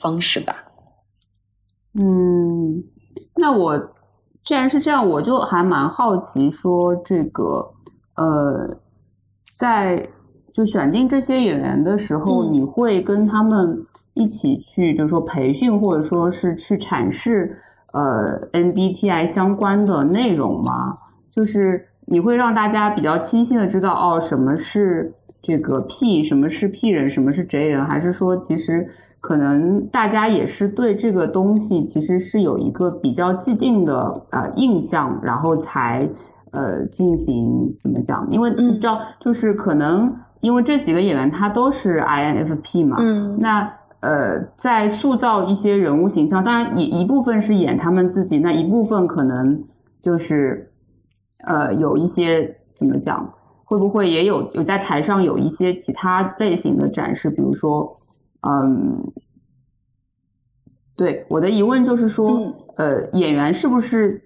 [0.00, 0.64] 方式吧。
[1.94, 2.82] 嗯，
[3.36, 3.78] 那我
[4.44, 7.70] 既然是这样，我就还蛮好奇，说这个
[8.16, 8.78] 呃，
[9.58, 10.08] 在
[10.52, 17.56] 就选定这些演员的时候，你会跟他们一起去，就是说培训，或者说是去阐释。
[17.92, 20.98] 呃，MBTI 相关的内容吗？
[21.32, 28.88] 就是你会让大家比较清晰的知道哦，什么是这个 P，什么是 P 人，什么是 J 人，还是说其实
[29.20, 36.08] 可能大家也是对这个东西其实是有一个比较既定的呃印象，然后才
[36.52, 38.28] 呃进行怎么讲？
[38.30, 43.79] 因为你知道，就是可能因为这几个演员他都是 INFP 嘛，嗯，那。
[44.00, 49.64] 呃，在塑造一些人物形象，当然一一部分是演他们自己，那一部分可能
[50.02, 50.70] 就是
[51.44, 53.34] 呃有一些怎么讲，
[53.64, 57.98] 会不会也有有在台上有一些其他类型的展示，比如说，
[58.40, 59.12] 嗯，
[60.96, 64.22] 对，我的疑问就是说，呃，演员是不是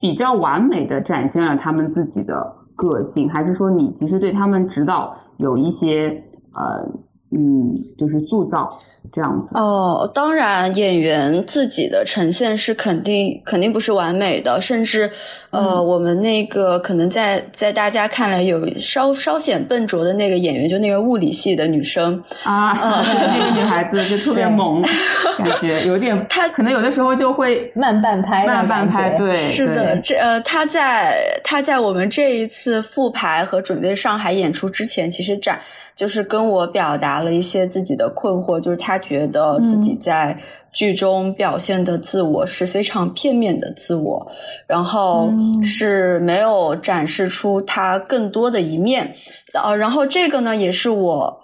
[0.00, 7.03] 比较完美的展现了他们自己的个性，还是说你其实对他们指导有一些呃？
[7.36, 8.78] 嗯，就是塑造
[9.12, 9.48] 这样子。
[9.58, 15.10] 哦，当然，演员自己的呈现是肯定肯定不是完美的，甚至
[15.50, 24.80] 呃，我们那个可能在在大家看来有稍稍显笨拙的那个演员，就那个物理系的女生啊，那个女孩子就特别萌，
[25.38, 35.58] 感觉有点，她可能有的时候就会慢半拍，慢半拍，对，是的，这呃，她在她在我们这一次复排和准备上海演出之前，其实展。
[35.96, 40.38] 就是跟我表达了一些自己的困惑，就是他觉得自己在
[40.72, 44.32] 剧中表现的自我是非常片面的自我，
[44.66, 45.30] 然后
[45.62, 49.14] 是没有展示出他更多的一面。
[49.52, 51.42] 呃，然后这个呢，也是我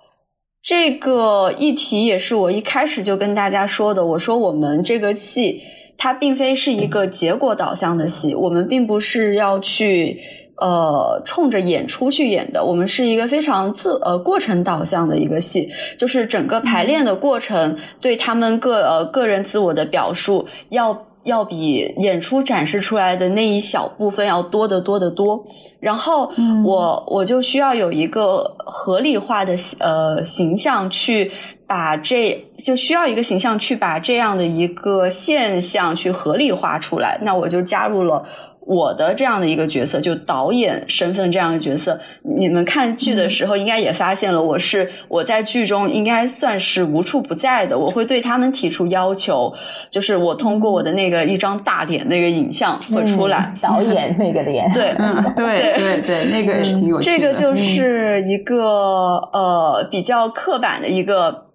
[0.65, 4.05] 这个议题，也是我一开始就跟大家说的。
[4.05, 5.63] 我说我们这个戏，
[5.97, 10.19] 它并非是一个结果导向的戏，我们并不是要去。
[10.61, 25.45] 呃，冲着演出去演的，我们是一个非常自呃过程导向的一个戏，就是整个排练的过程对他们个呃个人自我的表述，要要比演出展示出来的那一小部分要多得多得多。
[25.81, 26.31] 然后
[26.65, 31.33] 我我就需要有一个合理化的呃形象去
[31.67, 38.27] 把这就需要一个形象去把这样的一个现象去合理化出来，那我就加入了。
[38.71, 47.81] 我的这样的一个角色，就导演身份这样的角色，你们看剧的时候应该也发现了，我是我在剧中应该算是无处不在的。
[47.81, 49.55] 我会对他们提出要求，
[49.91, 54.95] 就是我通过我的那个一张大脸那个影像会出来，导演那个脸， 对，
[55.35, 61.50] 对对对，那个挺有趣这个就是一个呃比较刻板的一个。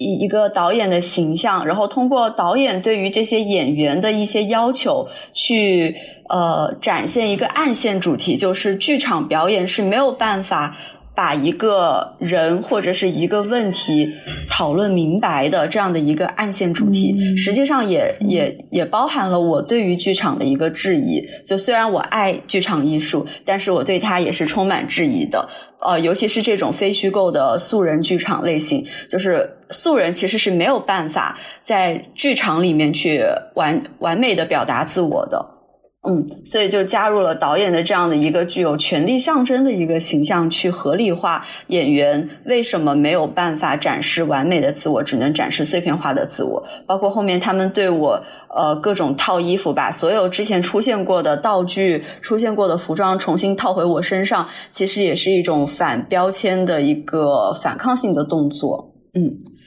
[0.00, 5.94] 一一个导演的形象，然后通过导演对于这些演员的一些要求，去
[6.26, 10.78] 呃展现一个暗线主题，就是剧场表演是没有办法。
[11.14, 14.14] 把一个人或者是一个问题
[14.48, 21.28] 讨论明白的这样的一个暗线主题，实际上也也也包含了我对于剧场的一个质疑。
[21.46, 25.50] 就虽然我爱剧场艺术，但是我对它也是充满质疑的。
[25.82, 33.22] 呃，尤其是这种非虚构的素人剧场类型，就是素人其实是没有办法在剧场里面去
[33.54, 35.59] 完完美的表达自我的。
[36.02, 46.66] 嗯，所以就加入了导演的这样的一个具有权力象征的一个形象，去合理化演员为什么没有办法展示完美的自我，只能展示碎片化的自我。
[46.86, 58.94] 包括后面他们对我呃各种套衣服，把所有之前出现过的道具、出现过的服装重新套回我身上，其实也是一种反标签的一个反抗性的动作。
[59.12, 59.59] 嗯。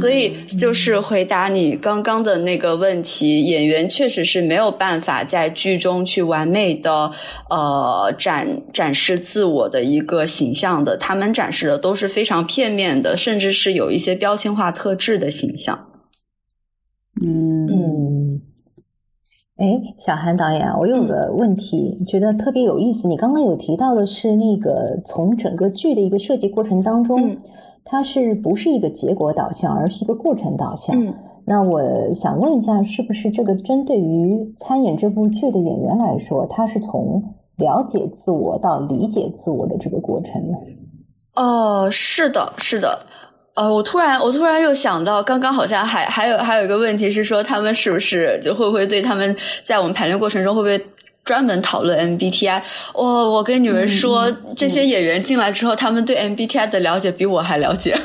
[0.00, 7.12] 所以就是回答你刚刚的那个问题，演员确实是没有办法在剧中去完美的
[7.50, 15.80] 呃展展示自我的一个形象的，他们展示的都是非常片面的，甚至是有一些标签化特质的形象。
[17.22, 18.40] 嗯嗯，
[19.58, 19.66] 哎，
[20.06, 23.06] 小韩导演，我有个问题，觉得特别有意思。
[23.06, 27.32] 你刚刚有提到的是那个从整个剧的一个设计过程当中。
[27.32, 27.36] 嗯
[27.84, 30.98] 它是不是一个结果导向，而是一个过程导向？
[31.04, 31.14] 嗯
[31.46, 40.56] 那我想问一下，是不是这个针对于参演这部剧的演员来说，他是从了解自我到理解自我的这个过程呢？
[41.34, 43.00] 哦，是的，是的。
[43.54, 50.78] 呃，我突然，我突然又想到，刚刚好像还还有还有一个问题是说，他们是不是就会不会对他们在我们排练过程中会不会
[51.24, 52.62] 专门讨论 MBTI？
[52.92, 57.96] 我我跟你们说，这些演员进来之后，他们对 MBTI 的了解比我还了解。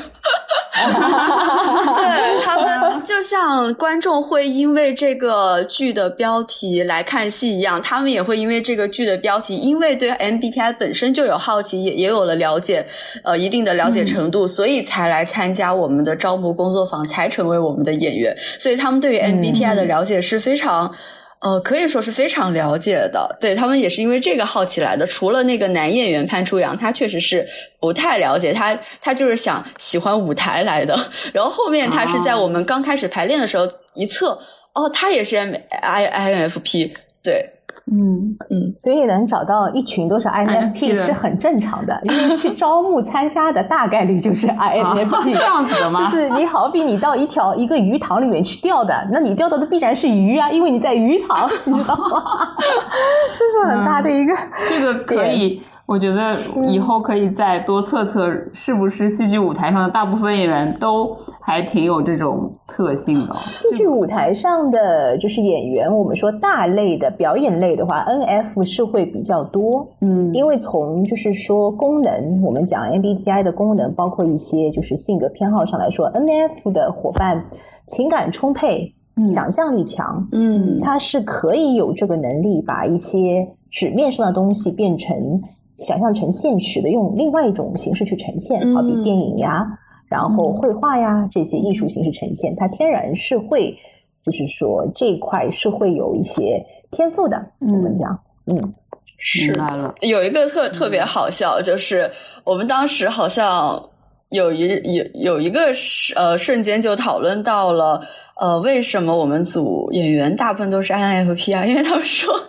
[0.72, 12.86] 对他们，就像观众会因为这个剧的标题来看戏一样，他们也会因为这个剧的标题，因为对 MBTI 本身就有好奇，也也有了了解，
[13.24, 18.36] 呃，一定的了解程度，所以才来参加我们的招募工作坊，才成为我们的演员。
[18.60, 20.94] 所以他们对于 MBTI 的了解是非常。
[21.40, 25.06] 呃，可以说是非常了解的，对他们也是因为这个好奇来的。
[25.06, 27.48] 除了那个男演员潘初阳，他确实是
[27.80, 31.08] 不太了解，他他就是想喜欢舞台来的。
[31.32, 34.38] 然后后面他是在我们刚开始排练的时候一测，
[34.74, 36.92] 哦，他也是 M I I N F P，
[37.24, 37.50] 对，
[37.86, 45.34] 嗯嗯，所以能找到一群都是 INFP 的是很正常的，因为去招募参加的大概率就是 INFP。
[45.34, 46.10] 这样子的吗？
[46.10, 52.22] 就是你好比你到一条一个鱼塘里面去钓的，那你钓到的必然是鱼啊，因为你在鱼塘，你知道吗？
[53.38, 54.34] 这是很大的一个、
[54.68, 56.38] 这个可以，我觉得
[56.70, 63.34] 以后可以再多测测，是不是戏剧舞台上的大部分演员都还挺有这种特性的。
[63.50, 69.88] 戏剧舞台上的就是演员，我们说大类的表演类的话，NF 是会比较多。
[70.00, 77.46] 嗯，因为从就是说功能，我们讲 MBTI 的功能，包括一些就是性格偏好上来说，NF 的伙伴
[77.88, 85.42] 情感充沛，嗯想象力强，嗯他是可以有这个能力把一些纸面上的东西变成
[85.80, 89.78] 想象成现实的，用另外一种形式去呈现，嗯好比电影呀，
[90.08, 93.78] 然后绘画呀这些艺术形式呈现，它天然是会，
[94.24, 98.74] 就是说这一块是会有一些天赋的，嗯我们讲，嗯。
[99.22, 99.94] 是明白了。
[100.00, 102.10] 有一个特特别好笑，就是
[102.44, 103.90] 我们当时好像
[104.30, 108.00] 有一有有一个时呃瞬间就讨论到了
[108.40, 111.66] 呃为什么我们组演员大部分都是 INFP 啊？
[111.66, 112.40] 因为他们说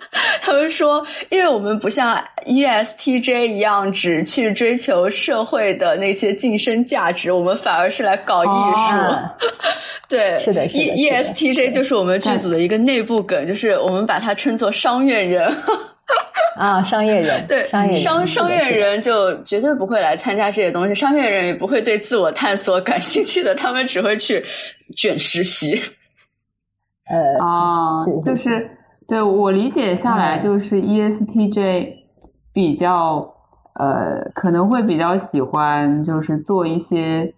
[0.42, 8.52] 他们说，因为我们不像 ESTJ 一样只去追求社会的那些晋升价值，我们反而是来搞艺术。
[8.98, 9.36] 啊
[10.08, 15.54] 对，是的是的 E 是的 ESTJ 就是我们剧组的一个内部梗，就是我们把它称作商院人。
[16.56, 18.58] 啊，商业人，对，商业人商商业。
[18.70, 24.44] 人就绝对不会来参加这些东西，商业人也不会对自我探索感兴趣的，他们只会去
[24.98, 25.82] 卷实习。
[27.10, 28.72] 呃，啊，就是
[29.08, 31.88] 对我理解下来，嗯就是 E ESTJ
[32.54, 33.34] 比较
[33.80, 37.34] 呃可能会比较喜欢就是做一些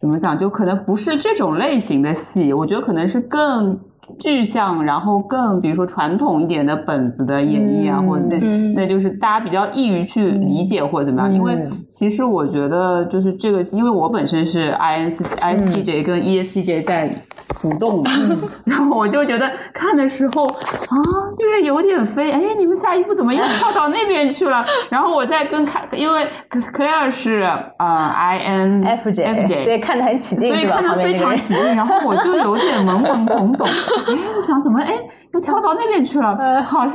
[0.00, 3.80] 怎么讲，就可能不是这种类型的戏，我觉得可能是更
[4.18, 17.14] 具象，然后更比如说传统一点的本子的演绎啊，嗯或者那、嗯那就是大家比较易于去理解或者怎么样，因为嗯其实我觉得就是这个，因为我本身是 IN ISTJ 跟 ESTJ 在
[17.60, 18.10] 浮动嘛，
[18.64, 20.96] 然后我就觉得看的时候啊，
[21.38, 24.64] 这个有点飞，哎，你们下一步怎么又跳到那边去了？
[24.88, 27.42] 然后我再跟看，因为 Claire 是
[27.78, 30.48] 呃 IN FJ，FJ 对，看得很起劲？
[30.48, 31.10] 所以看得非。
[31.20, 33.66] 常起劲，然后我就有点 懵懵懂懂，
[34.08, 34.92] 哎，我想怎么哎
[35.32, 36.62] 又跳到那边去了，呃。
[36.62, 36.94] 好像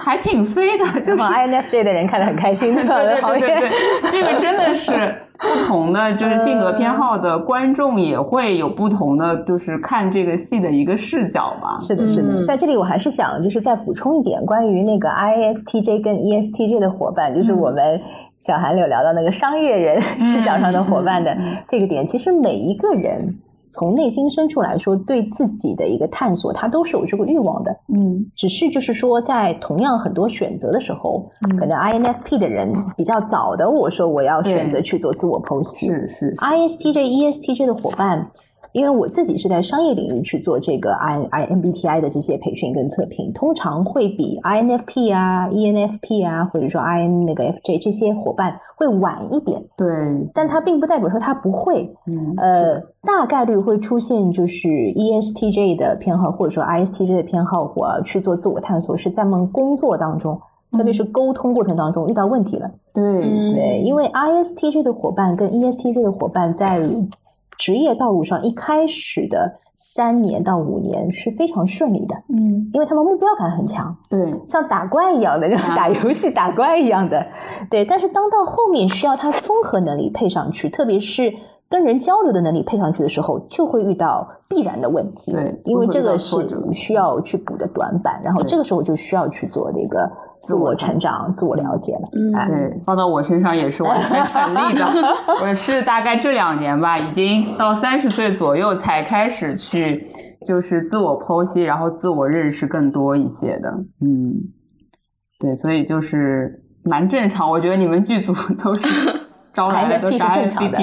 [0.00, 1.22] 还挺飞的， 就是。
[1.22, 2.84] INFJ 的人看得很开心， 对？
[2.84, 3.70] 对对对对，
[4.12, 11.80] 这个真的是不同的，就是性格偏好的观众也会有不同的，就是看这个戏的一个视角嘛。
[11.86, 12.46] 是的，是的，嗯。
[12.46, 18.00] 在这里我还是想就是再补充一点关于那个 ISTJ 跟 ESTJ 的伙伴，就是我们
[18.46, 20.34] 小韩柳聊到那个商业人嗯。
[20.38, 21.36] 视角上的伙伴的
[21.68, 23.34] 这个点，其实每一个人
[23.74, 27.76] 从内心深处来说，对自己的一个探索，他都是有这个欲望的。
[27.92, 35.88] 嗯只是就是说，在同样很多选择的时候，嗯可能 INFP 的人比较早的，我说我要选择去做自我剖析。
[35.88, 38.28] 是是，ISTJ、ESTJ 的伙伴，
[38.72, 46.22] 因为我自己是在商业领域去做这个 I I M B T I 的这些培训跟测评，通常会比 I N F P 啊、E N F P
[46.22, 49.62] 啊，或者说 I N 那个 F J 这些伙伴会晚一点。
[49.76, 49.86] 对，
[50.34, 51.94] 但它并不代表说他不会。
[52.06, 52.34] 嗯。
[52.36, 60.40] 呃，大概率会出现就是 E S T J 的偏好，或者说 I S T J 的偏好，我去做自我探索，是在我们工作当中，
[60.72, 62.70] 特别是沟通过程当中遇到问题了。
[62.92, 66.80] 对对，因为 I S T J 的伙伴跟 E S T J 的伙伴在。
[67.58, 77.26] 职业道路上一开始的三年到五年是非常顺利的，嗯，因为他们目标感很强，对，像打怪一样的，就是打游戏打怪一样的，
[77.70, 77.84] 对。
[77.84, 81.34] 但是当到后面需要他综合能力配上去，特别是
[81.70, 86.36] 跟人交流的能力配上去的时候，就会遇到必然的问题，对，因为这个是
[86.72, 90.10] 需要去补的短板，然后这个时候就需要去做这个。
[90.46, 94.84] 自我成长、自我了解了，嗯，对，放到我身上也是完全成立的。
[95.40, 100.06] 我是大概这两年吧，已经到三十岁左右才开始去，
[100.46, 103.70] 就是自我剖析，然后自我认识更多一些的。
[104.02, 104.34] 嗯，
[105.40, 107.50] 对，所以就是蛮正常。
[107.50, 108.82] 我觉得你们剧组都是。
[109.54, 110.78] 招来的是正常的，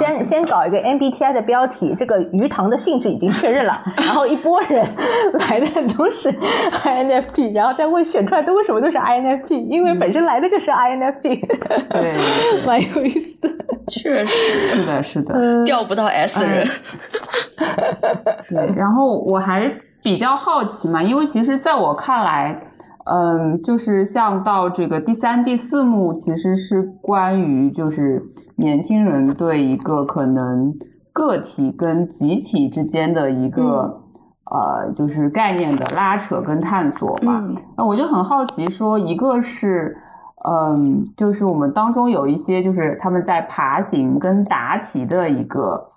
[0.00, 4.84] 先先搞一个 MBTI 的标题，这个鱼塘的性质已经确认了， 然后一波人
[5.34, 6.32] 来的都是
[6.84, 11.40] INFP，然后再问选出来的为什么都是 INFP，因为本身来的就是 INFP，
[11.88, 13.48] 对，蛮有意思的，
[13.88, 14.80] 确实。
[14.80, 16.66] 是的，是的，钓不到 S 人，
[18.48, 19.70] 对，然后我还
[20.02, 22.62] 比较好奇嘛，因为其实在我看来。
[23.04, 28.22] 嗯，就是像到这个第三、第四幕，其实是关于就是
[28.56, 30.74] 年轻人对一个可能
[31.12, 34.02] 个体跟集体之间的一个
[34.44, 37.48] 呃，就是概念的拉扯跟探索嘛。
[37.76, 39.96] 那我就很好奇，说一个是
[40.44, 45.89] 嗯，就是我们当中有一些就是他们在爬行跟答题的一个。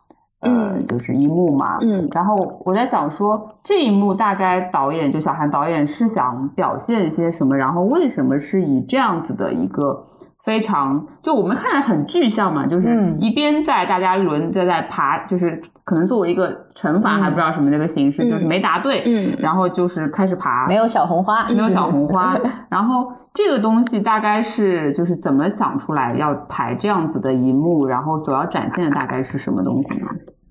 [0.44, 1.78] 嗯，就是一幕嘛。
[1.82, 2.36] 嗯，然后
[2.66, 7.56] 我在想说，这一幕大概导演就小韩导演是想表现一些什么？
[7.58, 10.06] 然后为什么是以这样子的一个
[10.44, 22.38] 非常就我们看着很具象嘛，就是一边在大家轮着在爬，就是可能作为一个惩罚还不知道什么那个形式，就是没答对，嗯，然后就是开始爬，没有小红花，没有小红花，
[22.70, 23.14] 然后。
[23.36, 30.06] 这个东西大概是就是怎么想出来要排这样子的一幕，然后所要展现的大概是什么东西呢？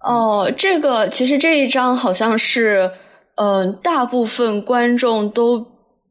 [0.05, 2.91] 哦，这个其实这一章好像是，
[3.37, 5.65] 嗯，大部分观众都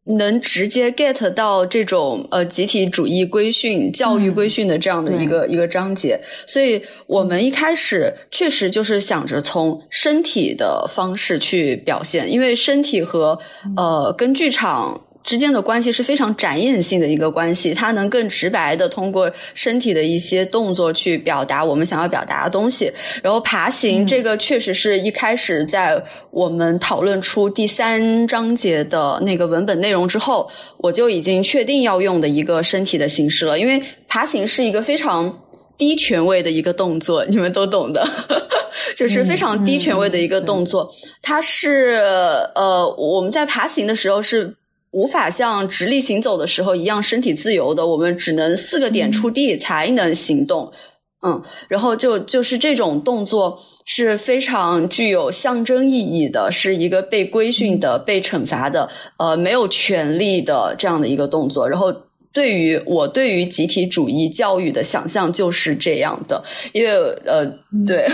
[0.06, 13.40] 能直接 get 到这种呃集体主义规训、教育规训的这样的一个一个章节，所以我们一开始确实就是想着从身体的方式去表现，因为身体和
[13.78, 15.02] 呃跟剧场。
[15.24, 22.92] 之间的关系是非常展演性的一个关系，它能更直白的通过身体的一些动作去表达我们想要表达的东西。
[23.22, 30.50] 然后爬行这个确实是一开始在我们讨论出第三章节的那个文本内容之后，
[30.80, 35.40] 我就已经确定要用的一个身体的形式了，因为爬行是一个非常
[35.78, 38.08] 低权位的一个动作，你们都懂的，
[38.98, 40.90] 就是非常低权位的一个动作。
[41.22, 42.00] 它是
[42.56, 44.56] 呃我们在爬行的时候是。
[44.92, 50.74] 无法像直立行走的时候一样身体自由的，我们只能四个点触地才能行动。
[51.24, 61.70] 嗯，然后就就是这种动作是非常具有象征意义的，是一个被规训的、被惩罚的、呃没有权利的这样的一个动作。
[61.70, 61.94] 然后。
[62.34, 66.92] 对于我对于集体主义教育的想象就是这样的，因为
[67.26, 67.46] 呃
[67.88, 68.08] 对，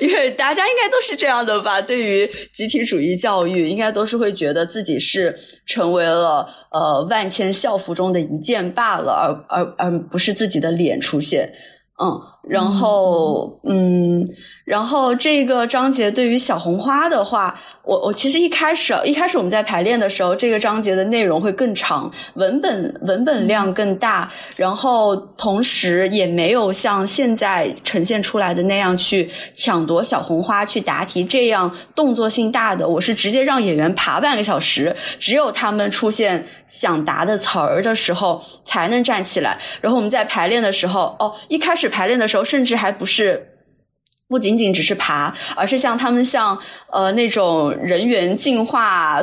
[0.00, 1.80] 因为大家应该都是这样的吧？
[1.82, 5.36] 对于集体主义教育，应该都是会觉得自己是
[5.66, 11.54] 成为了呃万千校服中的一件罢了，而而而不是自己的脸出现。
[11.96, 14.26] 嗯，然后嗯，
[14.64, 36.46] 然后这个章节对于小红花的话，我我其实一开始一开始我们在排练的时候，这个章节的内容会更长，文本文本量更大，然后同时也没有像现在呈现出来的那样去抢夺小红花去答题这样动作性大的，我是直接让演员爬半个小时，只有他们出现。
[36.80, 43.48] 想答的词儿的时候才能站起来，然后我们在排练的时候，哦，一开始排练的时候，甚至还不是
[44.28, 46.58] 不仅仅只是爬，而是像他们像
[46.90, 49.22] 呃那种人员进化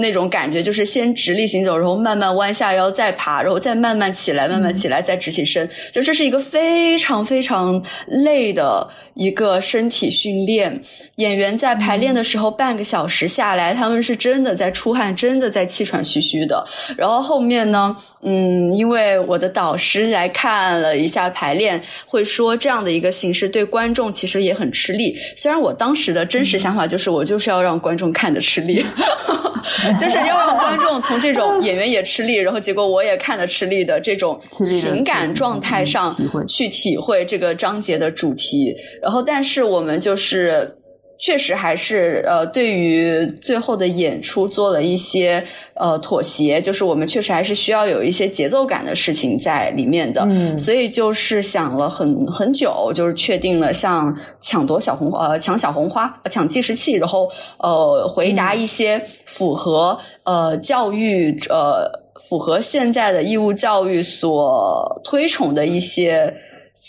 [0.00, 10.82] 那种感觉，就是先直立行走，然后慢慢弯下腰再爬，然后再慢慢起来，慢慢起来再直起身，就这是一个非常非常累的一个身体训练。
[11.16, 16.66] 演员在排练的时候，半个小时下来，他们是真的在出汗，真的在气喘吁吁的。
[16.98, 25.16] 然后后面呢，嗯，因为我的导师来看了一下排练，会说这样的一个形式对观众其实也很吃力。
[25.36, 28.84] 虽然我当时的真实想法就是我就是要让观众看着吃力，
[30.00, 36.16] 就是要让观众从这种 演员也吃力，然后结果我也看着吃力的这种情感状态上
[36.48, 38.74] 去体会这个章节的主题。
[39.02, 40.76] 然后，但是我们就是。
[41.20, 45.44] 确实还是呃，对于最后的演出做了一些
[45.74, 62.00] 呃妥协，就是我们确实还是需要有一些节奏感的事情在里面的，嗯，所以就是想了很很久，就是确定了像抢夺小红呃抢小红花抢计时器，然后呃回答一些符合呃教育呃
[62.30, 66.34] 符合现在的义务教育所推崇的一些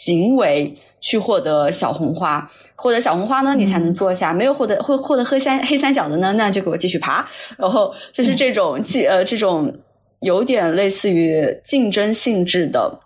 [0.05, 0.77] 行为。
[1.03, 7.27] 去获得小红花，获得小红花呢，你才能坐下；没有获得，会获得黑三黑三角的呢，那就给我继续爬。
[7.57, 9.79] 然后就是这种竞呃这种
[10.19, 12.99] 有点类似于竞争性质的。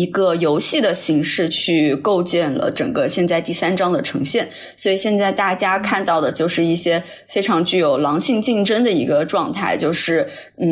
[0.00, 4.48] 一个游戏的形式去构建了整个现在第三章的呈现，
[4.78, 10.66] 所以现在大家看到的就是一些非常具有狼性竞争的一个状态，就是嗯，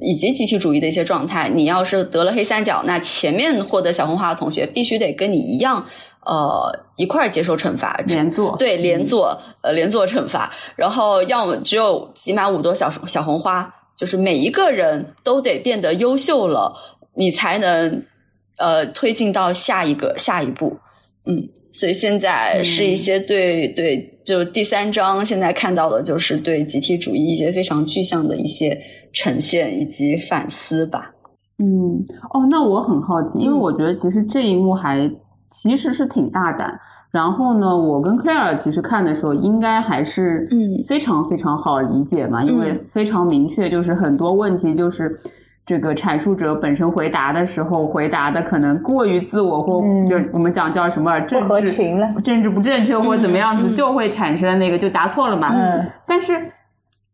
[0.00, 1.50] 以及集体主义的一些状态。
[1.50, 5.88] 你要是得了黑三角，那前面获得小红花的同学必须得跟你一样，
[6.24, 10.54] 呃，一块儿接受惩罚，连坐，对，连坐，呃，连坐惩罚。
[10.76, 16.72] 然后要么只有集满五朵小小红花，就是每一个人都得变得优秀了，
[17.14, 18.04] 你才能。
[18.58, 20.78] 呃，推进到下一个下一步，
[21.26, 28.80] 嗯，所以现在是一些对对，就第三章现在看到的就是对集体主义一些非常具象的一些
[29.12, 31.10] 呈现以及反思吧。
[31.58, 35.10] 嗯，哦，那我很好奇，因为我觉得其实这一幕还
[35.50, 36.80] 其实是挺大胆。
[37.12, 45.20] 然后呢，我跟 Claire 其实看的时候应该还是嗯非常非常好理解嘛，因为非常明确，就是很多问题就是。
[45.66, 51.72] 这个阐述者本身回答的时候，回答的可能过于自我，或就我们讲叫什么政治
[52.22, 55.50] 政治不正确或怎么样子，就会产生那个就答错了嘛。
[55.52, 55.84] 嗯。
[56.06, 56.52] 但是，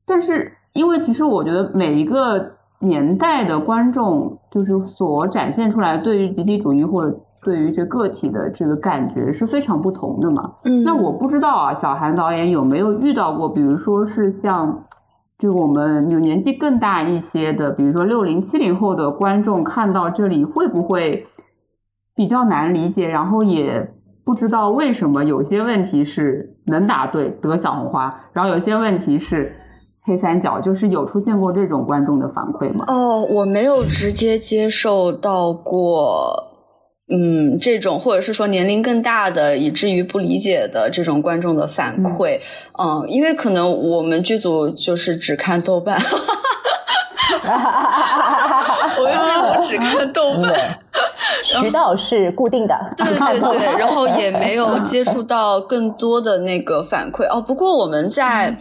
[0.06, 10.52] 但是，因为其实我觉得每一个年代的观众，就是所展现出来对于集体主义或者对于这个体的这个感觉是非常不同的嘛。
[10.66, 10.84] 嗯。
[10.84, 14.84] 那我不知道啊，小韩导演有没有遇到过，比如说是像。
[15.42, 21.26] 就我们有年纪更大一些的，比如说六零七零后的观众看到这里会不会
[22.14, 23.08] 比较难理解？
[23.08, 23.88] 然后也
[24.24, 29.56] 不知道为什么有些问题是能答对得小红花，然后有些问题是
[30.04, 32.84] 黑三角，就是有出现过这种观众的反馈吗？
[32.86, 36.51] 哦，我没有直接接受到过。
[37.14, 42.40] 嗯，这种或者是说年龄更大的，以至于不理解的这种观众的反馈，
[42.78, 46.16] 嗯，因为可能我们剧组就是只看豆瓣，哈
[47.42, 50.78] 哈哈哈哈哈，我们剧组只看豆瓣，
[51.44, 57.42] 渠道是固定的，对对对，然后也没有接触到更多的那个反馈哦。
[57.42, 58.56] 不过我们在。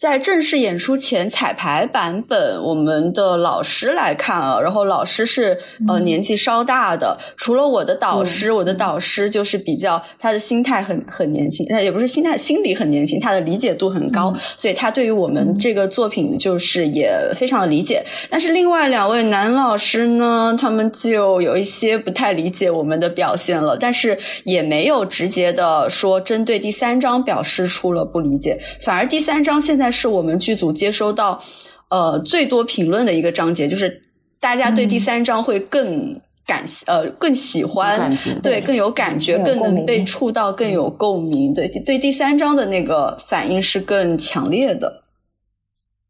[0.00, 18.04] 在正式演出前彩排版本，我们的老师来看啊，然后老师是呃年纪稍大的，除了我的导师，我的导师就是比较他的心态很很年轻，他也不是心态，心理很年轻，他的理解度很高，所以他对于我们这个作品就是也非常的理解。
[18.30, 29.87] 但是另外两位男老师呢，他们就有一些不太理解我们的表现了，但是也没有直接的说针对第三章表示出了不理解，反而第三章现在。
[29.92, 31.42] 是我们剧组接收到
[31.90, 34.02] 呃最多评论的一个章节，就是
[34.40, 41.54] 大家对第三章会更感呃更喜欢，对更有感觉，更能被触到，更有共鸣。
[41.54, 45.02] 对对，第三章的那个反应是更强烈的。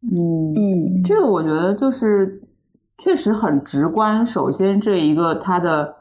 [0.00, 2.42] 嗯嗯，这个我觉得就是
[3.02, 4.26] 确实很直观。
[4.28, 5.96] 首先，这一个它的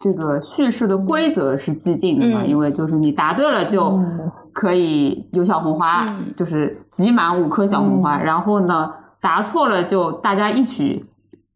[0.00, 4.00] 这个叙事的规则是既定的嘛，因为就是你答对了就。
[4.56, 8.90] 可以有小红花，就是集满五颗小红花，然后呢，
[9.20, 11.04] 答错了就大家一起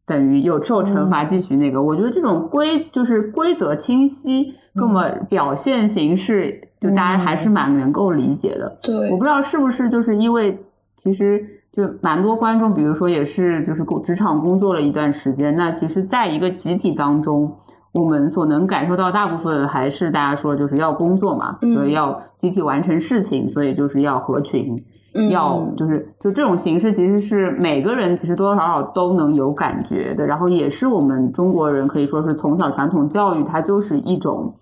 [0.06, 1.82] 等于有受惩罚，继续那个。
[1.82, 8.76] 我觉得这种规就是规则清晰，跟我们表现形式，就大家还是蛮能够理解的。
[8.82, 10.58] 对，我不知道是不是就是因为
[10.98, 17.56] 其实就蛮多观众，比如说也是就是工职场工作了一段时间，那其实在一个集体当中。
[17.92, 24.84] 我们所能感受到大部分还是大家说就是要工作嘛，嗯所以要集体完成事情，所以就是要合群。
[25.12, 34.54] 嗯要就是就这种形式，其实是每个人其实多多少少都能有感觉的，然后也是我们中国人可以说是从小传统教育，它就是一种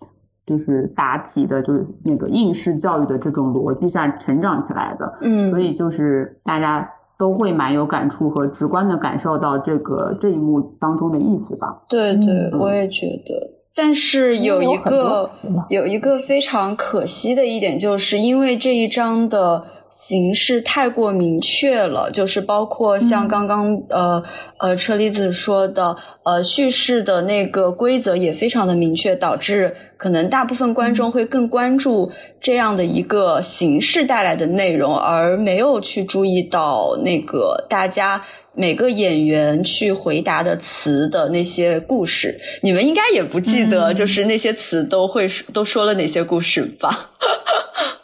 [0.46, 6.88] 就是答题的，就是那个应试教育的这种逻辑上成长起来的，嗯，所以就是大家
[7.18, 11.82] 都会蛮有感触和直观的感受到这个这一幕当中的意思吧。
[11.88, 13.58] 对对，嗯我也觉得。
[13.74, 15.30] 但是有一个
[15.68, 19.64] 有一个非常可惜的一点，就是因为这一章的
[20.08, 24.24] 形式太过明确了，就是包括像嗯刚刚、呃
[24.58, 38.24] 呃车厘子说的，呃叙事的那个规则也非常的明确，导致可能大部分观众会更关注这样的一个形式带来的内容，而没有去注意到那个大家。
[38.54, 47.10] 每个演员去回答的词的那些故事，你们应该也不记得，嗯就是那些词都会都说了哪些故事吧？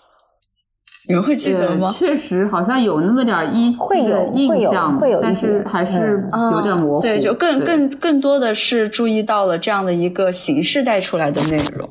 [1.07, 1.95] 你们会记得吗呃？
[1.99, 7.03] 确实好像有那么点儿印会有印象，会有但是还是嗯有点模糊。
[7.03, 11.89] 对，就更更更多的是注意到了这样的一个形式带出来的内容。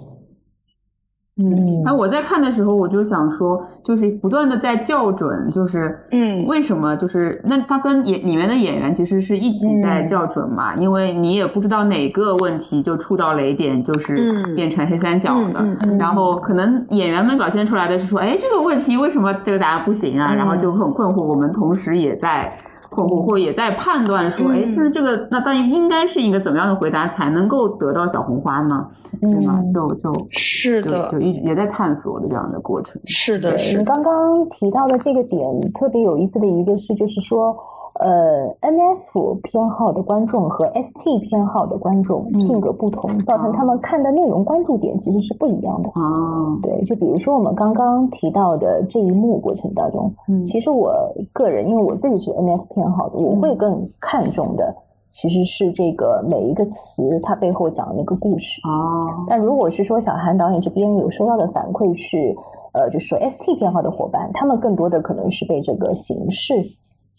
[1.35, 6.45] 嗯，那我在看的时候，我就想说，就是不断的在校准，就是嗯。
[6.45, 14.55] 为什么就是那他跟演里面的演员其实是一起在校准嘛，因为你也不知道哪个问题就触到雷点，就是嗯。
[14.55, 15.65] 变成黑三角的，
[15.97, 20.33] 然后可能演员们表现出来的是说，哎，这个问题为什么这个答案不行啊？
[20.33, 20.35] 嗯。
[20.35, 22.55] 然后就很困惑，我们同时也在。
[22.93, 28.87] 困惑，或也在判断说，哎、嗯是这个，那到底应该是一个怎么样的回答才能够得到小红花呢？
[29.19, 29.59] 对吗？
[29.63, 33.01] 嗯就就是的就，一直也在探索的这样的过程。
[33.05, 33.79] 是的，对，是的。
[33.79, 35.41] 你刚刚提到的这个点
[35.73, 37.55] 特别有意思的一个是，就是说，
[37.99, 42.41] 呃，N F 偏好的观众和 S T 偏好的观众嗯。
[42.47, 45.89] 性格不同，造成他们看的内容关注点其实是不一样的。
[45.89, 50.45] 啊，对，就比如说我们刚刚提到的这一幕过程当中，嗯。
[50.47, 50.91] 其实我
[51.33, 54.75] 个人因为我自己是 N F 偏好的，我会更看重的
[55.11, 58.59] 其实是这个每一个词它背后讲的那个故事。
[58.67, 62.35] 哦，但如果是说小韩导演这边有收到的反馈是，
[62.73, 66.65] 呃，就是说 ST 偏好的伙伴，他们更多的可能是被这个形式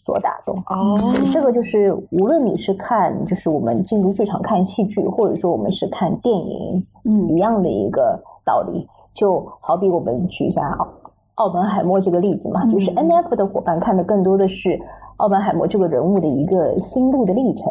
[0.05, 0.55] 所打动。
[0.67, 0.99] 哦，
[1.33, 8.87] 这个就是无论你是看，就是我们进入剧场看戏剧，或者说我们是看电影，嗯一样的一个道理。
[9.15, 10.87] 就好比我们举一下奥
[11.35, 14.77] 奥本海默这个例子嘛，嗯就是 N F 的伙伴看的更多的是
[15.17, 17.63] 奥本海默这个人物的一个心路的历程。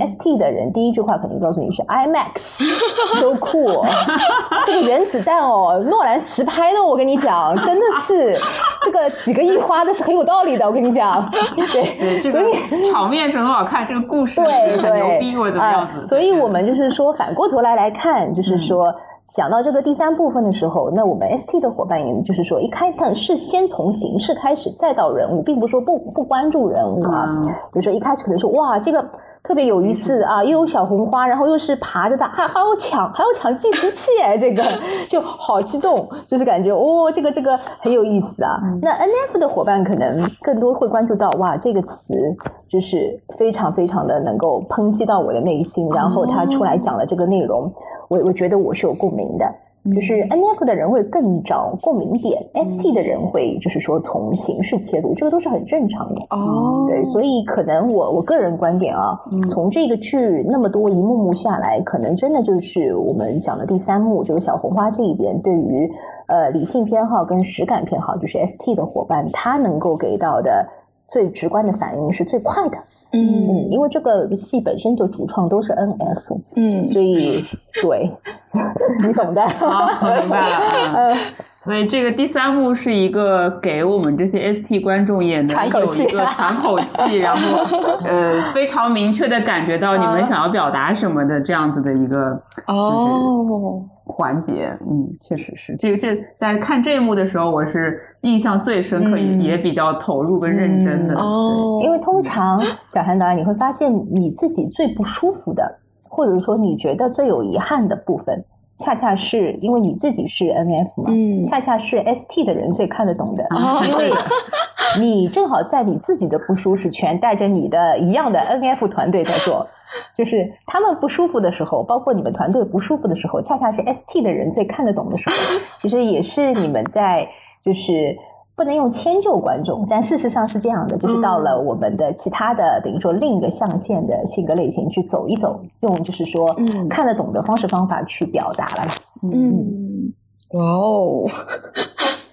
[0.00, 3.86] S 嗯 T 的人第一句话肯定告诉你是 IMAX，so cool，
[4.66, 8.38] 这个原子弹哦，诺兰实拍的，我跟你讲， 真的是
[8.84, 16.06] 这个几个亿花的是很有道理的，我跟你讲，对，对，这个所以场面是很好看，这个故事对对，逼或者怎么样啊子。
[16.06, 18.94] 所以我们就是说，反过头来来看，就是嗯说。
[19.34, 27.26] 讲到这个第三部分的时候，那我们 ST 的伙伴也就是说，一开始是先从形式开始，再到人物，并不是说不不关注人物啊。
[27.28, 29.04] 嗯比如说一开始可能说哇，这个
[29.48, 34.62] 特别有意思啊，又有小红花，然后又是爬着的，还还要抢，还要抢计时器哎， 这个
[35.08, 38.60] 就好激动，就是感觉哦，这个这个很有意思啊。
[38.82, 42.36] 那 NF 的伙伴可能更多会关注到哇，这个词
[42.68, 47.72] 就是非常非常的能够抨击到我的内心，然后他出来讲了这个内容，
[48.10, 49.46] 我我觉得我是有共鸣的。
[49.84, 56.20] 就是 N F 的人会更找共鸣点、s T 的人会就是说从形式切入，这个都是很正常的。
[56.30, 59.18] 哦，对，所以可能我我个人观点啊，
[59.48, 65.90] 从这个剧那么多一幕幕下来，可能真的就是我们讲的第三幕，就是小红花这一边对于
[66.26, 70.68] 呃理性偏好跟实感偏好，就是 S T 的伙伴，他能够给到的
[71.08, 72.78] 最直观的反应是最快的。
[73.10, 77.42] 嗯，嗯因为这个戏本身就主创都是 N F，嗯所以
[77.82, 78.12] 对，
[79.06, 79.48] 你懂的。
[79.48, 79.88] 好，
[80.20, 81.16] 明白了。
[81.64, 87.58] 所以这个第三幕是一个给我们这些 ST 观众也能喘口气有一个 喘口气，然后
[88.04, 94.72] 呃非常明确的感觉到你们想要表达什么的这样子的一个哦，环节。
[94.80, 101.14] 嗯，确实是这个这在看这一幕的时候，我是印象最深刻，也嗯也比较投入跟认真的。
[101.16, 102.62] 哦，因为通常
[102.94, 105.78] 小韩导演你会发现，你自己最不舒服的，
[106.08, 108.44] 或者说你觉得最有遗憾的部分，
[108.78, 114.10] 恰恰是因为你自己是 NF 嘛，嗯恰恰是 ST 的人最看得懂的，哦因为
[115.00, 119.66] 你正好在你自己的不舒适圈，带着你的一样的 NF 团队在做。
[120.14, 125.34] 就是他们不舒服的时候，包括你们团队不舒服的时候，恰恰是 ST 的人最看得懂的时候。
[125.78, 127.26] 其实也是你们在
[127.64, 128.16] 就是
[128.58, 136.56] 不能用迁就观众，但事实上是这样的，就是到了我们的其他的等于说另一个象限的性格类型去走一走，用就是说
[136.90, 138.90] 看得懂的方式方法去表达了。
[139.22, 140.12] 嗯，
[140.54, 141.24] 哇哦，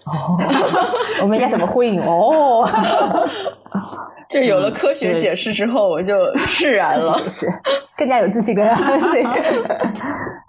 [0.05, 0.37] 哦，
[1.21, 2.01] 我们应该怎么呼应？
[2.01, 2.67] 哦，
[4.27, 7.45] 就有了科学解释之后，我就释然了， 是
[7.95, 8.75] 更加有自信，更加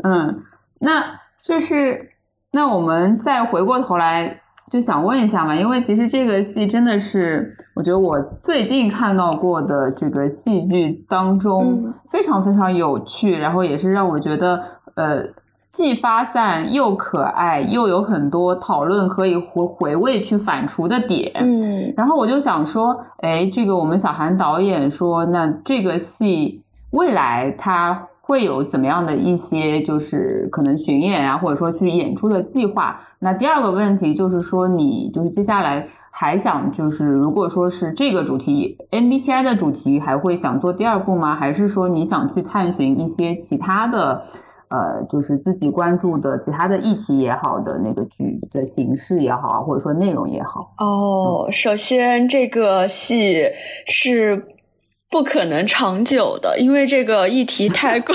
[0.02, 0.42] 嗯，
[0.80, 2.12] 那就是
[2.50, 4.40] 那我们再回过头来。
[4.70, 14.62] 就想问一下嘛，因为其实这个戏真的是，我觉得我最近看到过的这个戏剧当中非常非常有趣，然后也是让我觉得
[14.96, 15.22] 呃
[15.72, 21.32] 既发散又可爱，又有很多讨论可以回回味去反刍的点。
[21.36, 28.08] 嗯，然后我就想说，哎，这个我们小韩导演说，那这个戏未来他。
[28.26, 33.00] 会有怎么样的一些就是可能巡演啊，或者说去演出的计划？
[33.20, 41.36] 那第二个问题就是说，你就是接下来还想就是如果说是这个主题 MBTI 的主题，还会想做第二部吗？
[41.36, 44.24] 还是说你想去探寻一些其他的
[44.68, 50.72] 呃，就是自己关注的其他的议题也好的那个剧的形式也好啊，或者说内容也好？
[50.78, 53.44] 哦，首先这个戏
[53.86, 54.55] 是。
[55.16, 58.14] 不可能长久的，因为这个议题太过，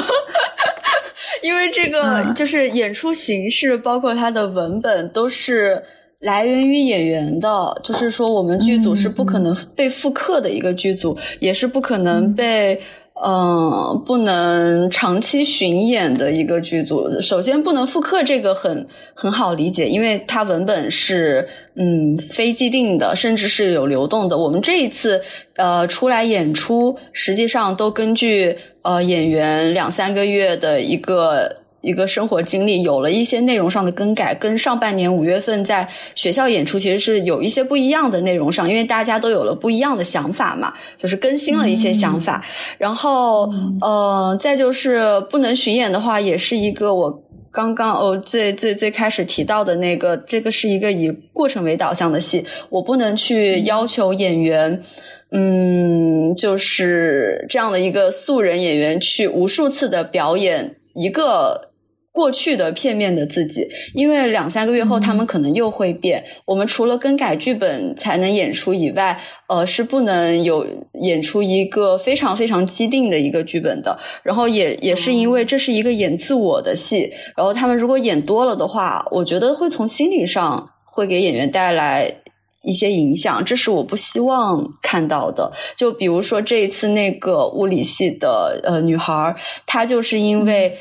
[1.42, 5.82] 因为这个就是演出形式，包括它的文本都是
[6.20, 12.82] 来源于演员的，就是说我们剧组是不可能被复刻的一个剧组，也是不可能被。
[13.14, 24.38] 嗯，不能长期巡演的一个剧组，首先不能复刻这个很很好理解，因为它文本是嗯非既定的，甚至是有流动的。
[24.38, 25.22] 我们这一次
[25.56, 31.61] 呃出来演出，实际上都根据呃演员两三个月的一个。
[31.82, 42.46] 一个生活经历有了一些内容上的更改，跟上半年五月份在学校演出其实是有一些不一样的内容上，因为大家都有了不一样的想法嘛，就是更新了一些想法。
[42.78, 43.50] 然后，
[43.82, 54.84] 呃，再就是不能巡演的话，也是一个我刚刚哦最最最开始提到的那个，这个是一个以过程为导向的戏，我不能去要求演员，
[55.32, 61.71] 嗯，就是这样的一个素人演员去无数次的表演一个。
[62.14, 66.26] 过去的片面的自己，因为两三个月后他们可能又会变。
[66.46, 74.00] 我们除了更改剧本才能演出以外，呃，是不能有演出一个非常非常既定的一个剧本的。
[74.24, 82.16] 然后也也是因为这是一个演自我的戏，然后他们如果演多了的话，我觉得会从心理上会给演员带来
[82.62, 85.54] 一些影响，这是我不希望看到的。
[85.78, 90.78] 就比如说这一次那个物理系的呃女孩，她就是因为。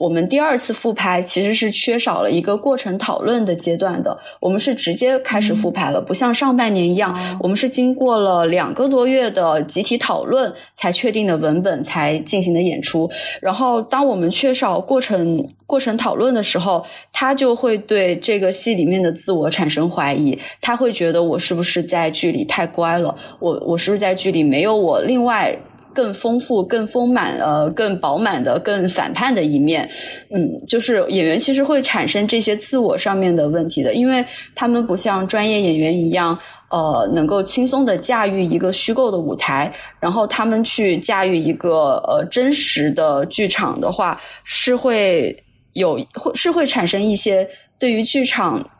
[0.00, 13.10] 我们第二次复排其实是缺少了一个过程讨论的阶段的，我们是直接开始复排了，不像上半年一样，我们是经过了两个多月的集体讨论才确定的文本才进行的演出。
[13.42, 25.58] 然后当我们缺少过程过程讨论的时候，他就会对这个戏里面的自我产生怀疑，他会觉得我是不是在剧里太乖了，我我是不是在剧里没有我另外。
[25.94, 29.90] 更丰富、更丰满、呃，更饱满的、更反叛的一面，
[30.30, 34.24] 嗯，就是演员其实会产生这些自我上面的问题的，因为
[34.54, 36.38] 他们不像专业演员一样，
[36.70, 48.70] 呃，能够轻松的驾驭一个虚构的舞台，然后他们去驾驭一个呃真实的剧场的话，是会有会是会产生一些对于剧场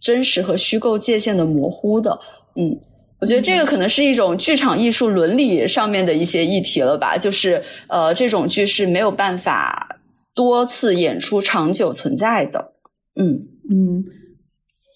[0.00, 2.20] 真实和虚构界限的模糊的，
[2.56, 2.78] 嗯。
[3.24, 9.96] 我觉得这个可能是一种剧场艺术伦理上面的一些议题了吧，就是呃，这种剧是没有办法
[10.34, 12.72] 多次演出长久存在的。
[13.18, 13.24] 嗯
[13.70, 14.04] 嗯，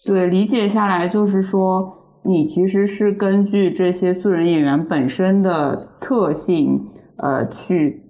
[0.05, 6.83] 对，理解下来就是说，你其实是根据这些素人演员本身的特性，
[7.17, 8.03] 呃，去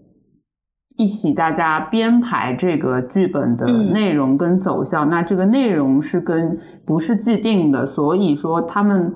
[0.97, 5.09] 一起大家编排这个剧本的内容跟走向。
[5.09, 9.15] 那这个内容是跟不是既定的，所以说他们。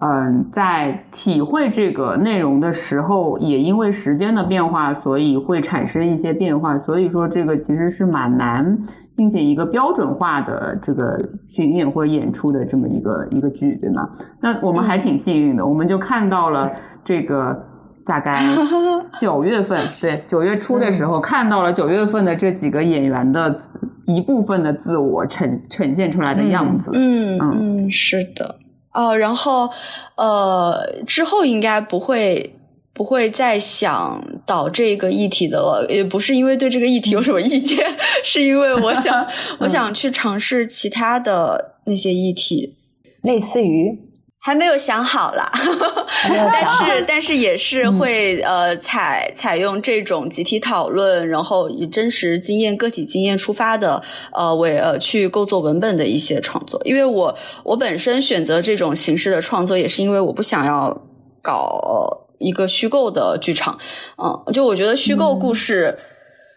[0.00, 6.78] 嗯，在体会这个内容的时候，也因为时间的变化，所以会产生一些变化。
[6.78, 8.76] 所以说，这个其实是蛮难
[9.16, 14.10] 进行一个标准化的这个巡演或演出的这么一个一个剧，对吗？
[14.40, 16.72] 那我们还挺幸运的，我们就看到了
[17.04, 17.64] 这个
[18.04, 18.42] 大概
[19.20, 23.60] 九月份，对，九月初的时候看到了九月份的这几个演员的
[24.06, 26.90] 一部分的自我呈呈现出来的样子。
[26.92, 28.56] 嗯嗯，是的。
[28.94, 29.70] 哦，然后
[30.16, 32.54] 呃，之后应该不会
[32.94, 37.78] 不会再想导这个议题的了，也不是因为对这个议题有什么意见，
[38.24, 39.26] 是因为我想
[39.58, 42.74] 我想去尝试其他的那些议题，
[43.20, 43.98] 类似于
[44.46, 45.50] 还没有想好啦，
[46.52, 54.02] 但是但是也是会呃采采用这种集体讨论，然后以真实经验、个体经验出发的
[54.34, 56.82] 呃为呃去构作文本的一些创作。
[56.84, 61.00] 因为我我本身选择这种形式的创作，也是因为我不想要
[61.42, 63.78] 搞一个虚构的剧场，
[64.22, 65.98] 嗯，就我觉得虚构故事。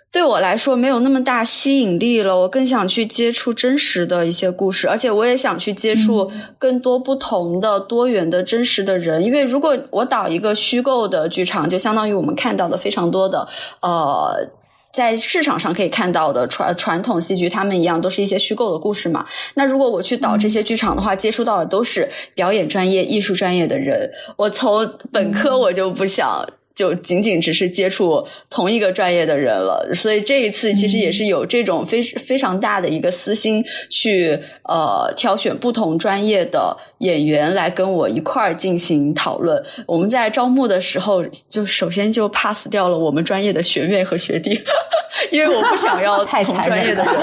[0.10, 9.26] 对我来说没有那么大吸引力了，我更想去接触真实的一些故事，而且我也想去接触更多不同的多元的真实的人。
[9.26, 13.47] 因为如果我导一个虚构的剧场，就相当于我们看到的非常多的
[13.82, 14.49] 呃，
[14.93, 19.28] 在市场上可以看到的传传统戏剧，他们一样都是一些虚构的故事嘛。
[19.55, 26.47] 那如果我去导这些剧场的话，接触到的都是表演专业、艺术专业的人，我从本科我就不想。
[26.78, 39.63] 就仅仅只是接触同一个专业的人了，所以这一次其实也是有这种非非常大的一个私心，去呃挑选不同专业的演员来跟我一块儿进行讨论。
[39.88, 44.61] 我们在招募的时候，就首先就 pass 掉了我们专业的学妹和学弟，
[45.32, 47.15] 因为我不想要同专业的人。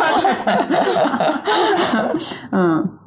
[2.51, 3.04] 嗯。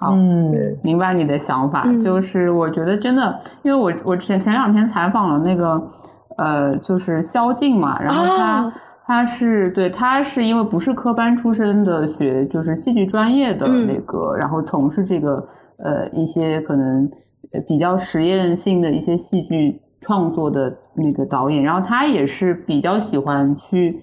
[0.00, 0.50] 嗯，
[0.82, 5.82] 明白你的想法，就是我觉得真的，因为我我前前两天采访了那个
[6.38, 8.72] 呃，就是萧静嘛，然后他
[9.06, 15.46] 他是对他是因为不是科班出身的学，就是戏剧专业的那个，然后从事这个
[15.78, 17.10] 呃一些可能
[17.68, 24.00] 比较实验性的一些戏剧创作的那个导演，然后他也是比较喜欢去。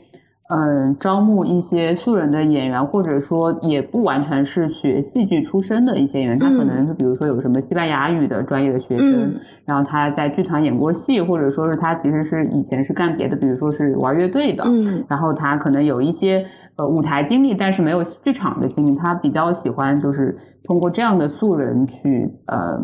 [0.50, 9.34] 嗯，招募一些素人的演员，或者说也不完全是学戏剧出身的一些演员，他可能是比如说有什么西班牙语的专业的学生，
[9.66, 14.64] 然后他在剧团演过戏，或者说是他其实是以前是干别的，比如说是玩乐队的，
[15.10, 16.46] 然后他可能有一些
[16.78, 22.80] 呃舞台经历，但是没有剧场的经历，他比较喜欢就是通过这样的素人去呃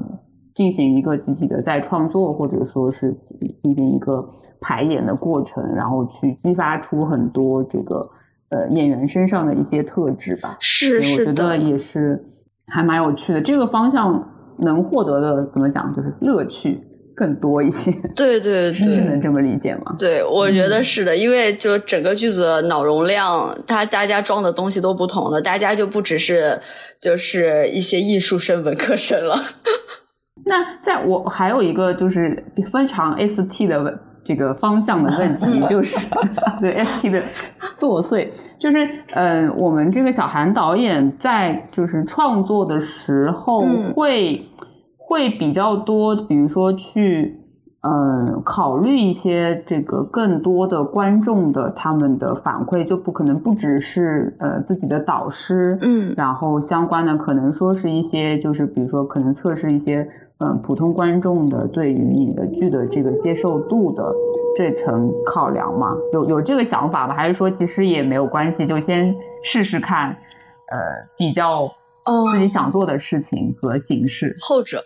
[0.54, 3.14] 进行一个集体的再创作，或者说是
[3.58, 4.28] 进行一个。
[4.64, 8.10] 排演的过程，然后去激发出很多这个
[8.50, 10.58] 呃演员身上的一些特质吧。
[10.62, 12.24] 是是我觉得也是
[12.68, 13.42] 还蛮有趣的。
[13.42, 16.80] 这个方向能获得的怎么讲，就是乐趣
[17.16, 17.92] 更多一些。
[18.16, 19.96] 对对对，是能这么理解吗？
[20.00, 26.62] 对，我觉得是的，因为就整个剧组的脑容量，它大家装的东西都不同了，大家就不只是
[27.02, 29.42] 就是一些艺术生、文科生了。
[30.46, 34.00] 那在我还有一个就是非常 ST 的问。
[34.26, 35.96] 这个方向的问题就是
[36.62, 37.24] 对 ST 的
[37.78, 43.66] 作祟，就是嗯，我们这个小韩导演在就是创作的时候
[43.96, 44.48] 会
[44.98, 47.40] 会比较多，比如说去
[47.82, 60.08] 嗯考虑一些这个更多的观众的他们的反馈，就不可能不只是呃自己的导师，嗯，然后相关的可能说是一些就是比如说可能测试一些。
[60.44, 64.14] 嗯，普通观众的对于你的剧的这个接受度的
[64.58, 65.96] 这层考量吗？
[66.12, 67.16] 有有这个想法吗？
[67.16, 70.18] 还是说其实也没有关系，就先试试看，
[70.70, 71.68] 呃，比较
[72.34, 74.36] 自己想做的事情和形式。
[74.42, 74.84] 后者，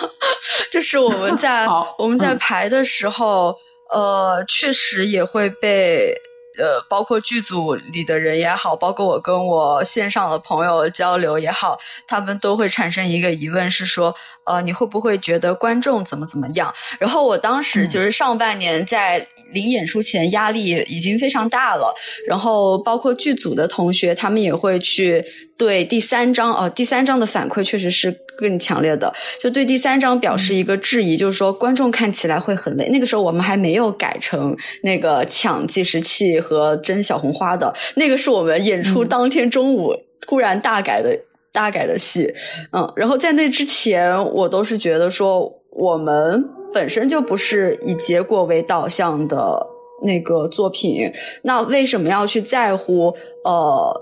[0.70, 1.66] 这是我们在
[1.98, 3.56] 我们在排的时候，
[3.90, 6.16] 呃，确实也会被。
[6.58, 16.74] 呃，包括剧组里的人也好，包括我跟我线上的朋友交流也好，他们都会产生一个疑问，是说，呃，你会不会觉得观众怎么怎么样？
[16.98, 21.94] 然后我当时就是上半年在临演出前压力已经非常大了，
[22.28, 25.24] 然后包括剧组的同学，他们也会去
[25.56, 32.90] 对第三章，呃，第三章的反馈确实是更强烈的，就对第三章表示一个质疑，就是说观众看起来会很累。
[32.90, 36.41] 那个时候我们还没有改成那个抢计时器。
[36.42, 37.74] 和真小红花的。
[37.94, 41.20] 那个是我们演出当天中午突然大改的
[41.52, 42.34] 大改的戏，
[42.72, 49.66] 嗯，然后在那之前我都是觉得说我们本身就不是以结果为导向的
[50.02, 51.12] 那个作品，
[51.42, 54.00] 那为什么要去在乎呃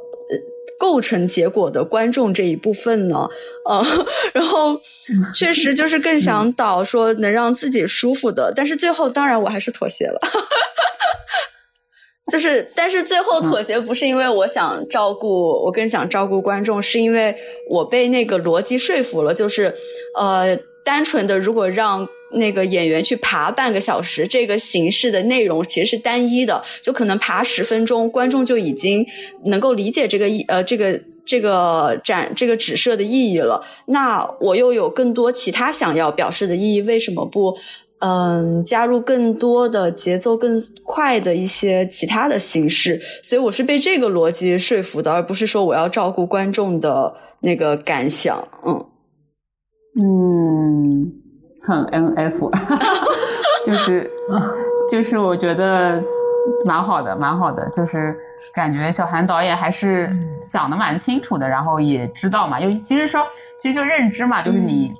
[0.78, 3.28] 构成结果的观众这一部分呢？
[3.68, 3.84] 嗯，
[4.32, 4.80] 然后
[5.34, 10.20] 确实就是更想导说能让自己舒服的，但是最后当然我还是妥协了。
[12.31, 17.37] 就是，但是最后妥协不是因为我想照顾，我更想照顾观众，是因为
[17.68, 19.35] 我被那个逻辑说服了。
[19.35, 19.74] 就是，
[20.16, 29.07] 呃，单纯的如果让那个演员去爬半个小时，这个形式的内容其实是单一的，就可能爬十分钟，观众就已经
[29.45, 33.64] 能够理解这个意，呃，这个这个展这个指涉的意义了。
[33.87, 37.57] 那我又有更多其他想要表示的意义，为什么不？
[38.01, 48.49] 嗯，加入更多的节奏更快的一些其他的形式，所以我是被这个逻辑说服的，而不是说我要照顾观众的那个感想。
[48.65, 48.87] 嗯，
[50.01, 51.13] 嗯，
[51.63, 52.51] 很 N F，
[53.67, 54.11] 就是
[54.91, 56.03] 就是我觉得
[56.65, 58.17] 蛮好的，蛮好的，就是
[58.55, 60.09] 感觉小韩导演还是
[60.51, 63.27] 想的蛮清楚的，然后也知道嘛，因为其实说
[63.61, 64.93] 其实就认知嘛，就是你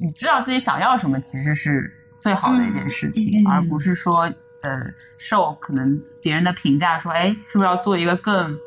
[0.00, 1.92] 你知道自己想要什么，其实是
[2.22, 8.58] 最好的一件事情，而不是说呃受可能别人的评价说，哎，是不是要做一个更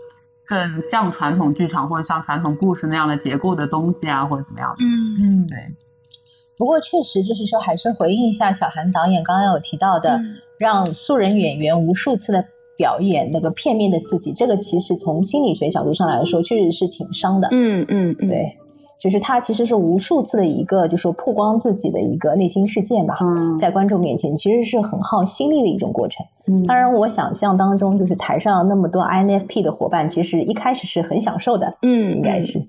[0.45, 4.75] 更像传统剧场或者像传统故事那样的结构的东西啊，或者怎么样？
[4.79, 5.57] 嗯嗯，对。
[6.55, 10.19] 不过确实就是说，还是回应一下小韩导演刚刚有提到的，
[10.59, 12.45] 让素人演员无数次的
[12.77, 17.49] 表演那个片面的自己，这个其实从心理学角度上来说，确实是挺伤的。
[17.51, 18.57] 嗯嗯嗯，对，
[19.03, 26.25] 就是他其实是无数次的一个，就是说曝光自己的一个内心世界吧，嗯在观众面前，其实是很耗心力的一种过程。
[26.47, 32.59] 嗯当然，我想象当中就是台上那么多 INFP 的伙伴，其实一开始是很享受的，嗯应该是。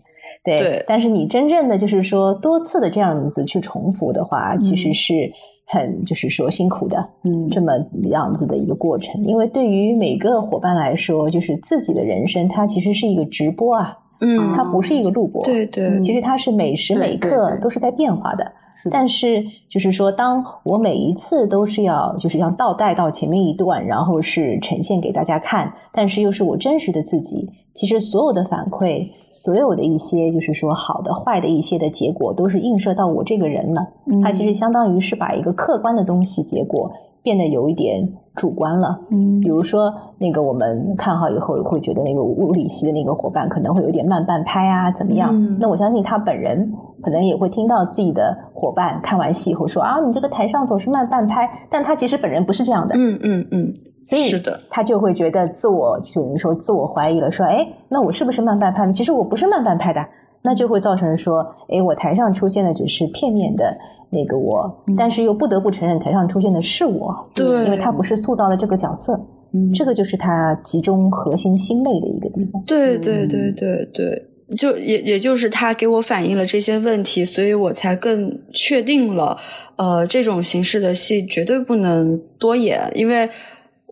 [0.42, 5.32] 对，对但是你真正的就是说多次的这样子去重复的话，其实是
[5.66, 7.72] 很就是说辛苦的，嗯这么
[8.10, 9.24] 样子的一个过程。
[9.24, 18.52] 因为对于每个伙伴来说，就是自己的人生，它其实是一个直播啊，嗯，它不是一个录播，对对，其实它是每时每刻都是在变化的。
[18.90, 27.48] 但是就是说，当我每一次都是要就是要倒带到前面一段，然后是呈现给大家看，但是又是我真实的自己。
[27.74, 33.88] 其实所有的反馈，所有的一些就是说好的、坏的一些的结果，都是映射到我这个人了。
[34.06, 36.92] 嗯它其实相当于是把一个客观的东西结果
[37.24, 39.00] 变得有一点主观了。
[39.10, 45.30] 嗯比如说，那个我们看好以后会觉得那个物理系的那个伙伴可能会有点慢半拍啊，怎么样？
[45.34, 46.72] 嗯那我相信他本人
[47.02, 53.74] 可能也会听到自己的伙伴看完戏以后说啊，你这个台上总是慢半拍，但他其实本人不是这样的，嗯嗯嗯，
[54.08, 58.92] 所以是的，他就会觉得自我等于说自我怀疑了，说哎，那我是不是慢半拍？
[58.92, 60.04] 其实我不是慢半拍的。
[60.46, 63.78] 那就会造成说，哎，我台上出现的只是片面的
[64.14, 69.20] 那个我，但是又不得不承认台上出现的是我，对因为他不是塑造了这个角色，
[69.52, 72.62] 嗯这个就是他集中核心心累的一个地方。
[72.66, 74.22] 对对对对对，
[74.56, 79.38] 就也也就是他给我反映了这些问题，所以我才更确定了，
[79.76, 83.28] 呃，这种形式的戏绝对不能多演，因为。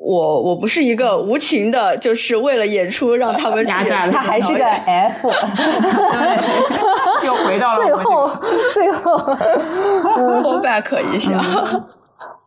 [0.05, 8.41] 我我不是一个无情的，就是为了演出让他们去 压榨的他还是个 F，对， 又回到了最后个
[8.75, 9.17] 最后，
[10.17, 11.41] 嗯 call back 一下。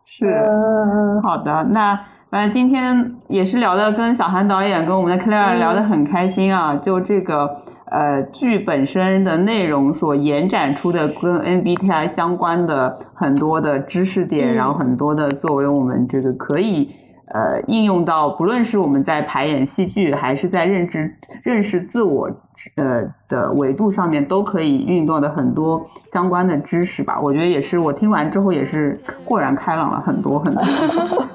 [0.04, 0.26] 是。
[0.26, 1.22] 嗯。
[1.22, 1.98] 好的，那
[2.30, 14.54] 反正今天也是聊的跟小韩导演跟我们的 Claire 聊得很开心啊，就这个呃剧本身的内容所延展出的跟 MBTI 相关的很多的知识点，嗯。
[14.56, 16.90] 然后很多的作为我们这个可以。
[17.36, 22.30] 呃，应用到不论是我们在排演戏剧，还是在认知、认识自我
[22.74, 27.18] 呃的维度上面，都可以运用的很多相关的知识吧。
[27.22, 30.62] 我觉得也是，我听完之后也是豁然开朗了很多很多。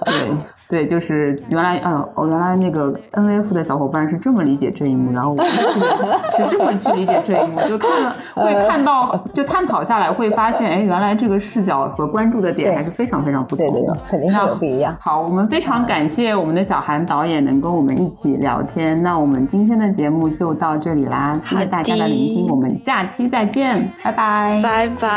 [0.06, 0.32] 对
[0.70, 14.96] 对，就是原来呃，哦，原来那个 N F 的小伙伴是这么理解这一幕，然后我是是这么去理解这一幕，就看了会看到，就探讨下来会发现，哎，原来这个视角和关注的点还是非常非常不同的对对对。，肯定是不一样。
[15.00, 19.02] 好，我们非常感谢我们的小韩导演能跟我们一起聊天。
[19.04, 24.60] 那我们今天的节目就到这里啦，谢谢大家的聆听，我们下期再见，拜拜。
[24.62, 25.12] 拜拜。